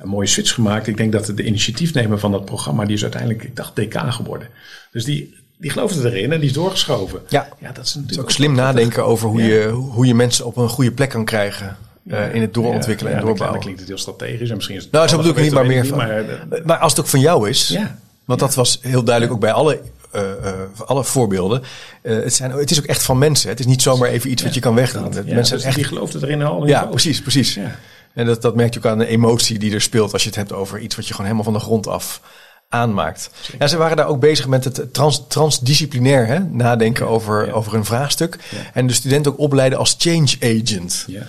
[0.03, 0.87] een mooie switch gemaakt.
[0.87, 4.49] Ik denk dat de initiatiefnemer van dat programma, die is uiteindelijk, ik dacht, DK geworden.
[4.93, 7.21] Dus die, die geloofde erin en die is doorgeschoven.
[7.29, 7.49] Ja.
[7.59, 9.47] ja dat is natuurlijk Het is ook slim nadenken over hoe, Ja.
[9.47, 11.77] je, hoe je mensen op een goede plek kan krijgen.
[12.09, 13.51] eh, in het doorontwikkelen en doorbouwen.
[13.53, 15.67] Dan klinkt het heel strategisch en misschien is het Nou, zo bedoel ik niet, maar
[15.67, 15.99] meer van.
[15.99, 17.99] dat niet, Maar, als het ook van jou is, Ja.
[18.25, 19.81] want dat was heel duidelijk ook bij alle,
[20.13, 20.55] eh, eh,
[20.87, 21.63] alle voorbeelden.
[22.03, 23.49] Eh, het, zijn, het is ook echt van mensen.
[23.49, 25.13] Het is niet zomaar even iets wat je kan wegdoen.
[25.25, 25.75] Ja, mensen dus echt.
[25.77, 26.67] die geloofde erin al.
[26.67, 27.55] Ja, precies, precies.
[27.55, 27.79] Ja.
[28.15, 30.39] En dat, dat merk je ook aan de emotie die er speelt als je het
[30.39, 32.21] hebt over iets wat je gewoon helemaal van de grond af
[32.69, 33.31] aanmaakt.
[33.59, 37.53] Ja, ze waren daar ook bezig met het trans, transdisciplinair hè, nadenken over, ja.
[37.53, 38.39] over een vraagstuk.
[38.51, 38.59] Ja.
[38.73, 41.05] En de studenten ook opleiden als change agent.
[41.07, 41.23] Ja.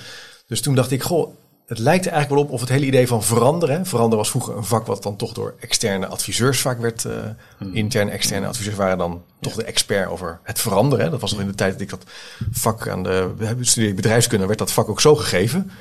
[0.47, 1.34] Dus toen dacht ik, goh,
[1.67, 3.75] het lijkt er eigenlijk wel op of het hele idee van veranderen.
[3.77, 7.05] hè, Veranderen was vroeger een vak wat dan toch door externe adviseurs vaak werd.
[7.05, 7.13] eh
[7.57, 7.73] Hmm.
[7.75, 11.05] Interne, externe adviseurs waren dan toch de expert over het veranderen.
[11.05, 11.11] hè.
[11.11, 12.03] Dat was nog in de tijd dat ik dat
[12.51, 15.71] vak aan de we hebben studeerde bedrijfskunde, werd dat vak ook zo gegeven.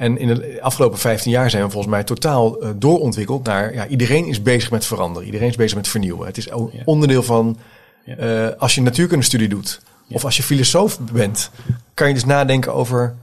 [0.00, 3.86] En in de afgelopen 15 jaar zijn we volgens mij totaal uh, doorontwikkeld naar ja,
[3.86, 5.26] iedereen is bezig met veranderen.
[5.26, 6.26] Iedereen is bezig met vernieuwen.
[6.26, 6.48] Het is
[6.84, 7.58] onderdeel van
[8.06, 9.80] uh, als je een natuurkundestudie doet
[10.10, 11.50] of als je filosoof bent,
[11.94, 13.14] kan je dus nadenken over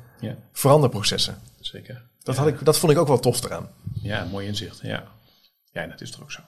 [0.51, 1.37] veranderprocessen.
[1.59, 2.01] Zeker.
[2.23, 3.67] Dat, had ik, dat vond ik ook wel tof eraan.
[4.01, 4.79] Ja, mooi inzicht.
[4.81, 5.03] Ja,
[5.71, 6.41] ja dat is toch ook zo.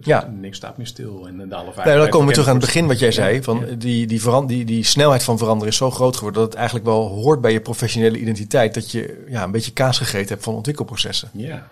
[0.00, 0.32] Ja.
[0.40, 2.86] Niks staat meer stil in de alle Nee, dan komen we terug aan het begin
[2.86, 3.42] wat jij zei.
[3.42, 6.86] Van die, die, die, die snelheid van veranderen is zo groot geworden dat het eigenlijk
[6.86, 8.74] wel hoort bij je professionele identiteit.
[8.74, 11.28] Dat je ja, een beetje kaas gegeten hebt van ontwikkelprocessen.
[11.32, 11.68] Ja,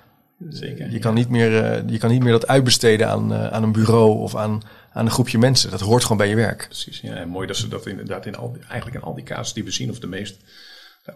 [0.49, 0.91] zeker.
[0.91, 3.73] Je, kan, niet meer, uh, je kan niet meer dat uitbesteden aan, uh, aan een
[3.73, 5.71] bureau of aan, aan een groepje mensen.
[5.71, 6.65] Dat hoort gewoon bij je werk.
[6.67, 7.01] Precies.
[7.01, 9.65] Ja, en mooi dat ze dat inderdaad in al, eigenlijk in al die casus die
[9.65, 10.37] we zien, of de meest,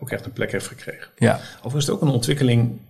[0.00, 1.10] ook echt een plek heeft gekregen.
[1.16, 1.40] Ja.
[1.56, 2.80] Overigens het ook een ontwikkeling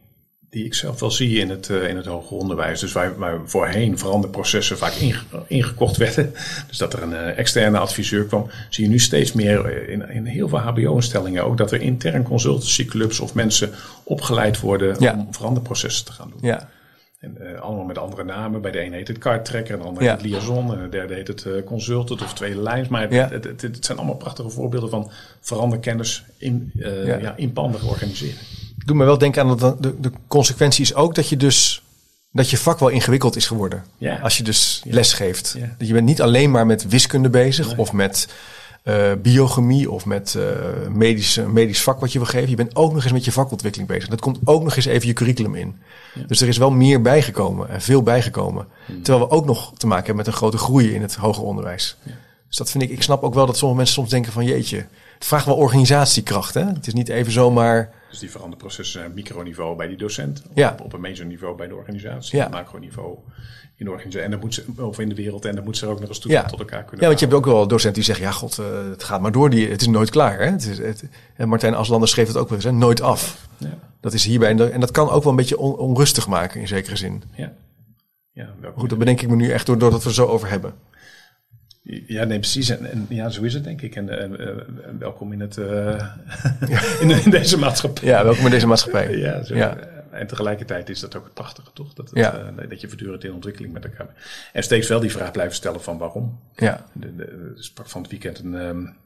[0.57, 2.81] die ik zelf wel zie in het, uh, in het hoger onderwijs.
[2.81, 6.33] Dus waar, waar voorheen veranderprocessen vaak inge, ingekocht werden.
[6.69, 8.51] Dus dat er een uh, externe adviseur kwam.
[8.69, 11.57] Zie je nu steeds meer in, in heel veel hbo-instellingen ook.
[11.57, 13.71] Dat er intern consultancyclubs of mensen
[14.05, 15.13] opgeleid worden ja.
[15.13, 16.51] om veranderprocessen te gaan doen.
[16.51, 16.69] Ja.
[17.21, 18.61] En, uh, allemaal met andere namen.
[18.61, 20.73] Bij de een heet het cardtracker, en de ander heet het liaison.
[20.73, 22.89] En de derde heet het uh, consultant of tweede lijns.
[22.89, 23.29] Maar ja.
[23.29, 27.17] het, het, het, zijn allemaal prachtige voorbeelden van veranderkennis in, uh, ja.
[27.17, 28.39] ja inpandig organiseren.
[28.87, 31.83] Doe me wel denken aan dat de, de consequentie is ook dat je dus
[32.33, 33.85] dat je vak wel ingewikkeld is geworden.
[33.99, 34.19] Ja.
[34.19, 35.57] Als je dus les geeft.
[35.79, 37.79] Je bent niet alleen maar met wiskunde bezig nee.
[37.79, 38.29] of met
[38.85, 40.45] uh, biochemie of met uh,
[40.91, 42.51] medisch, medisch vak wat je wil geven.
[42.51, 44.09] Je bent ook nog eens met je vakontwikkeling bezig.
[44.09, 45.77] Dat komt ook nog eens even je curriculum in.
[46.27, 48.67] Dus er is wel meer bijgekomen en veel bijgekomen.
[48.87, 49.03] Hmm.
[49.03, 51.97] Terwijl we ook nog te maken hebben met een grote groei in het hoger onderwijs.
[52.49, 54.87] Dus dat vind ik, ik snap ook wel dat sommige mensen soms denken van jeetje,
[55.15, 56.55] het vraagt wel organisatiekracht.
[56.55, 56.65] Hè?
[56.65, 57.91] Het is niet even zomaar.
[58.17, 60.71] Dus die veranderprocessen zijn microniveau bij die docent, ja.
[60.71, 62.49] op, op een major-niveau bij de organisatie, ja.
[62.49, 63.19] macroniveau
[63.75, 65.87] in de organisatie en dan moet ze over in de wereld en dan moet ze
[65.87, 66.45] ook nog eens toe ja.
[66.45, 67.01] tot elkaar kunnen.
[67.01, 69.33] Ja, want je hebt ook wel docenten die zeggen: ja, god, uh, het gaat maar
[69.33, 70.39] door, die, het is nooit klaar.
[70.39, 70.51] Hè?
[70.51, 71.05] Het is, het,
[71.35, 72.73] en Martijn Aslander schreef het ook wel eens: hè?
[72.73, 73.49] nooit af.
[73.57, 73.79] Ja.
[74.01, 76.97] Dat is hierbij en dat kan ook wel een beetje on, onrustig maken in zekere
[76.97, 77.23] zin.
[77.35, 77.53] Ja.
[78.33, 80.75] Ja, Goed, dat bedenk ik me nu echt door, doordat we er zo over hebben.
[81.89, 82.69] Ja, nee, precies.
[82.69, 83.97] En, en, ja, zo is het denk ik.
[83.97, 84.41] En, en,
[84.85, 85.67] en welkom in, het, uh,
[86.69, 86.83] ja.
[87.01, 88.09] in, in, deze maatschappij.
[88.09, 89.17] Ja, welkom in deze maatschappij.
[89.17, 89.77] ja, zo, ja.
[90.11, 91.93] En tegelijkertijd is dat ook het prachtige, toch?
[91.95, 92.53] Dat, het, ja.
[92.59, 94.19] uh, dat je voortdurend in ontwikkeling met elkaar bent.
[94.53, 96.41] En steeds wel die vraag blijven stellen van waarom.
[96.55, 96.87] Ja.
[96.93, 97.25] De, de,
[97.55, 98.97] de sprak van het weekend een, um,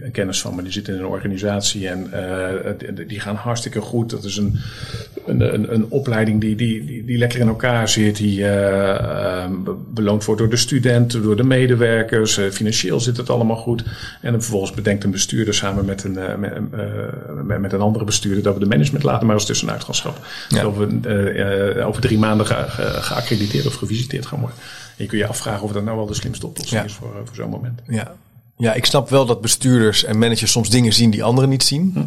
[0.00, 3.80] een, kennis van me, die zit in een organisatie en uh, die, die gaan hartstikke
[3.80, 4.10] goed.
[4.10, 4.58] Dat is een,
[5.26, 9.46] een, een, een opleiding die, die, die, die, lekker in elkaar zit, die uh,
[9.88, 12.38] beloond wordt door de studenten, door de medewerkers.
[12.38, 13.84] Uh, financieel zit het allemaal goed.
[14.20, 16.18] En vervolgens bedenkt een bestuurder samen met een,
[17.46, 20.22] met, met, een andere bestuurder dat we de management laten maar als tussenuit gaan schrappen.
[20.48, 20.62] Ja.
[20.62, 24.58] Dat we over drie maanden ge, ge, geaccrediteerd of gevisiteerd gaan worden.
[24.96, 26.86] En je kun je afvragen of dat nou wel de slimste oplossing ja.
[26.86, 27.80] is voor, voor zo'n moment.
[27.88, 28.14] Ja.
[28.56, 31.90] Ja, ik snap wel dat bestuurders en managers soms dingen zien die anderen niet zien.
[31.94, 32.04] Hm.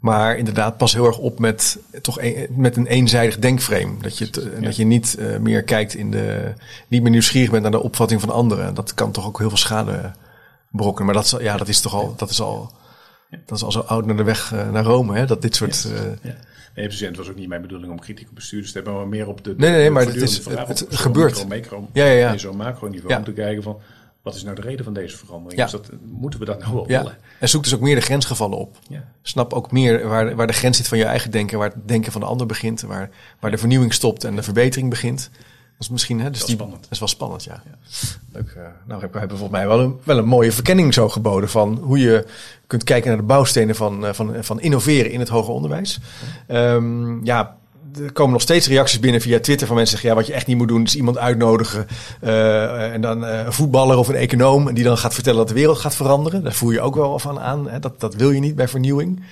[0.00, 3.94] Maar inderdaad, pas heel erg op met, toch een, met een eenzijdig denkframe.
[4.00, 4.60] Dat je, het, ja.
[4.60, 6.52] dat je niet uh, meer kijkt in de.
[6.88, 8.74] niet meer nieuwsgierig bent naar de opvatting van anderen.
[8.74, 10.12] Dat kan toch ook heel veel schade
[10.70, 11.04] brokken.
[11.04, 12.14] Maar dat, ja, dat is toch al.
[12.16, 12.72] Dat is al,
[13.30, 13.38] ja.
[13.46, 15.26] dat is al zo oud naar de weg uh, naar Rome, hè?
[15.26, 15.82] Dat dit soort.
[15.82, 16.30] Ja.
[16.30, 16.36] Ja.
[16.74, 17.06] Nee, precies.
[17.06, 19.44] Het was ook niet mijn bedoeling om kritiek op bestuurders te hebben, maar meer op
[19.44, 19.54] de.
[19.56, 21.34] Nee, nee, nee maar het, is, het, het gebeurt.
[21.34, 22.36] Micro, micro, ja, ja, ja.
[22.36, 23.80] Zo'n macro-niveau om te kijken van
[24.28, 25.60] wat is nou de reden van deze verandering?
[25.60, 25.62] Ja.
[25.62, 26.98] Dus dat, moeten we dat nou wel ja.
[26.98, 27.16] willen?
[27.40, 28.76] En zoek dus ook meer de grensgevallen op.
[28.88, 29.04] Ja.
[29.22, 32.12] Snap ook meer waar, waar de grens zit van je eigen denken, waar het denken
[32.12, 33.10] van de ander begint, waar,
[33.40, 35.30] waar de vernieuwing stopt en de verbetering begint.
[35.32, 36.82] Dat is misschien, hè, dus dat die, is spannend.
[36.82, 37.62] Dat is wel spannend, ja.
[37.64, 37.78] ja.
[38.32, 38.54] Leuk.
[38.56, 41.78] Uh, nou, hebben we volgens mij wel een, wel een mooie verkenning zo geboden van
[41.82, 42.26] hoe je
[42.66, 46.00] kunt kijken naar de bouwstenen van, uh, van, van innoveren in het hoger onderwijs.
[46.48, 47.56] Um, ja,
[48.02, 50.46] er komen nog steeds reacties binnen via Twitter van mensen zeggen: ja, wat je echt
[50.46, 51.86] niet moet doen, is iemand uitnodigen.
[52.22, 54.68] Uh, en dan uh, een voetballer of een econoom.
[54.68, 56.42] En die dan gaat vertellen dat de wereld gaat veranderen.
[56.42, 57.68] Daar voel je ook wel van aan.
[57.68, 57.78] Hè?
[57.78, 59.24] Dat, dat wil je niet bij vernieuwing.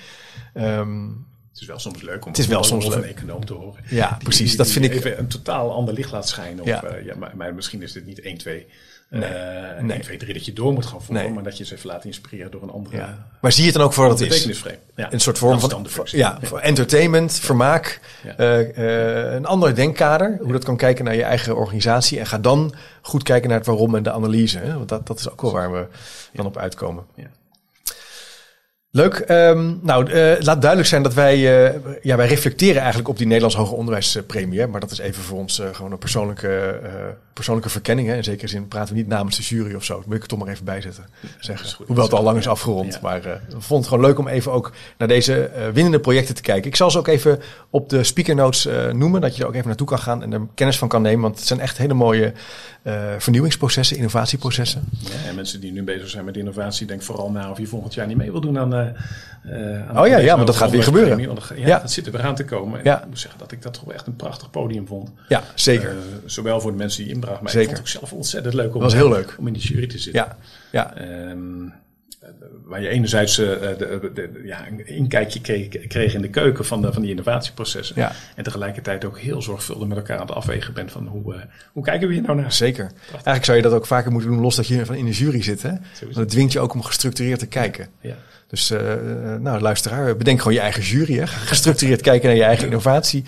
[0.54, 1.26] Um,
[1.56, 3.84] het is wel soms leuk om het is wel soms een econoom te horen.
[3.88, 4.48] Ja, die, precies.
[4.48, 4.94] Die, dat vind ik.
[4.94, 6.60] Even een totaal ander licht laat schijnen.
[6.60, 6.84] Of, ja.
[6.84, 8.66] Uh, ja, maar, maar, misschien is dit niet 1, 2.
[9.10, 9.22] Nee.
[9.22, 9.96] Uh, nee.
[9.96, 11.34] 1, 2, 3 dat je door moet gaan voeren, nee.
[11.34, 12.96] maar dat je ze even laat inspireren door een andere.
[12.96, 13.26] Ja.
[13.40, 14.62] Maar zie je het dan ook voor wat het is?
[14.94, 15.12] Ja.
[15.12, 16.58] Een soort vorm van, ja, ja.
[16.58, 18.00] entertainment, vermaak,
[18.38, 20.38] uh, uh, een ander denkkader.
[20.40, 22.18] Hoe dat kan kijken naar je eigen organisatie.
[22.18, 24.58] En ga dan goed kijken naar het waarom en de analyse.
[24.58, 24.76] Hè?
[24.76, 25.86] Want dat, dat is ook wel waar we
[26.32, 27.04] dan op uitkomen.
[28.96, 29.24] Leuk.
[29.28, 33.26] Um, nou, uh, laat duidelijk zijn dat wij, uh, ja, wij reflecteren eigenlijk op die
[33.26, 34.60] Nederlands hoger onderwijspremie.
[34.60, 36.80] Hè, maar dat is even voor ons uh, gewoon een persoonlijke,
[37.32, 38.08] persoonlijke verkenning.
[38.08, 38.16] Hè.
[38.16, 39.96] In zekere zin praten we niet namens de jury of zo.
[39.96, 41.04] Dat moet ik er toch maar even bij zetten.
[41.40, 41.68] Zeggen.
[41.68, 42.92] Goed, Hoewel het al lang is afgerond.
[42.92, 42.98] Ja.
[43.02, 46.70] Maar we vonden het gewoon leuk om even ook naar deze winnende projecten te kijken.
[46.70, 47.40] Ik zal ze ook even
[47.70, 49.20] op de speaker notes noemen.
[49.20, 51.20] Dat je er ook even naartoe kan gaan en er kennis van kan nemen.
[51.20, 52.32] Want het zijn echt hele mooie
[53.18, 54.84] vernieuwingsprocessen, innovatieprocessen.
[54.98, 57.94] Ja, en mensen die nu bezig zijn met innovatie, denk vooral na of je volgend
[57.94, 58.85] jaar niet mee wil doen aan
[59.46, 61.20] Uh, oh ja, ja, maar dat gaat weer gebeuren.
[61.20, 62.78] Ja, ja, dat zit er weer aan te komen.
[62.78, 63.00] En ja.
[63.02, 65.10] ik moet zeggen dat ik dat toch echt een prachtig podium vond.
[65.28, 65.90] Ja, zeker.
[65.90, 67.70] Uh, zowel voor de mensen die inbrachten, maar zeker.
[67.70, 69.36] ik vond het ook zelf ontzettend leuk om, was heel leuk.
[69.38, 70.22] om in die jury te zitten.
[70.22, 70.36] Ja,
[70.70, 71.28] ja.
[71.30, 71.72] Um,
[72.64, 76.82] waar je enerzijds uh, de, de, ja, een inkijkje kreeg, kreeg, in de keuken van,
[76.82, 77.96] de, van die innovatieprocessen.
[77.98, 78.12] Ja.
[78.34, 81.40] En tegelijkertijd ook heel zorgvuldig met elkaar aan het afwegen bent van hoe, uh,
[81.72, 82.52] hoe kijken we hier nou naar.
[82.52, 82.86] Zeker.
[82.86, 83.12] Prachtig.
[83.12, 85.42] Eigenlijk zou je dat ook vaker moeten doen, los dat je van in de jury
[85.42, 85.62] zit.
[85.62, 85.72] Hè?
[86.00, 87.88] Want het dwingt je ook om gestructureerd te kijken.
[88.00, 88.14] Ja.
[88.48, 88.80] Dus uh,
[89.40, 91.18] nou, luisteraar, bedenk gewoon je eigen jury.
[91.18, 91.26] Hè?
[91.26, 93.24] Gestructureerd kijken naar je eigen innovatie.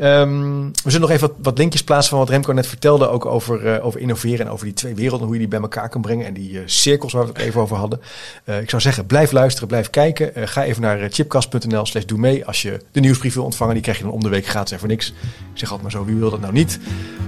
[0.00, 3.08] Um, we zullen nog even wat, wat, linkjes plaatsen van wat Remco net vertelde.
[3.08, 5.26] Ook over, uh, over innoveren en over die twee werelden.
[5.26, 6.26] Hoe je die bij elkaar kan brengen.
[6.26, 8.00] En die uh, cirkels waar we het even over hadden.
[8.44, 10.48] ik zou zeggen, blijf luisteren, blijf kijken.
[10.48, 12.46] ga even naar chipcast.nl slash doe mee.
[12.46, 13.74] Als je de nieuwsbrief wil ontvangen.
[13.74, 15.08] Die krijg je dan om de week gratis en voor niks.
[15.08, 15.14] Ik
[15.58, 16.78] zeg altijd maar zo, wie wil dat nou niet?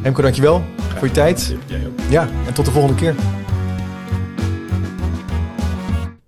[0.02, 1.54] Remco, dankjewel ja, voor je tijd.
[2.08, 3.14] Ja, en tot de volgende keer.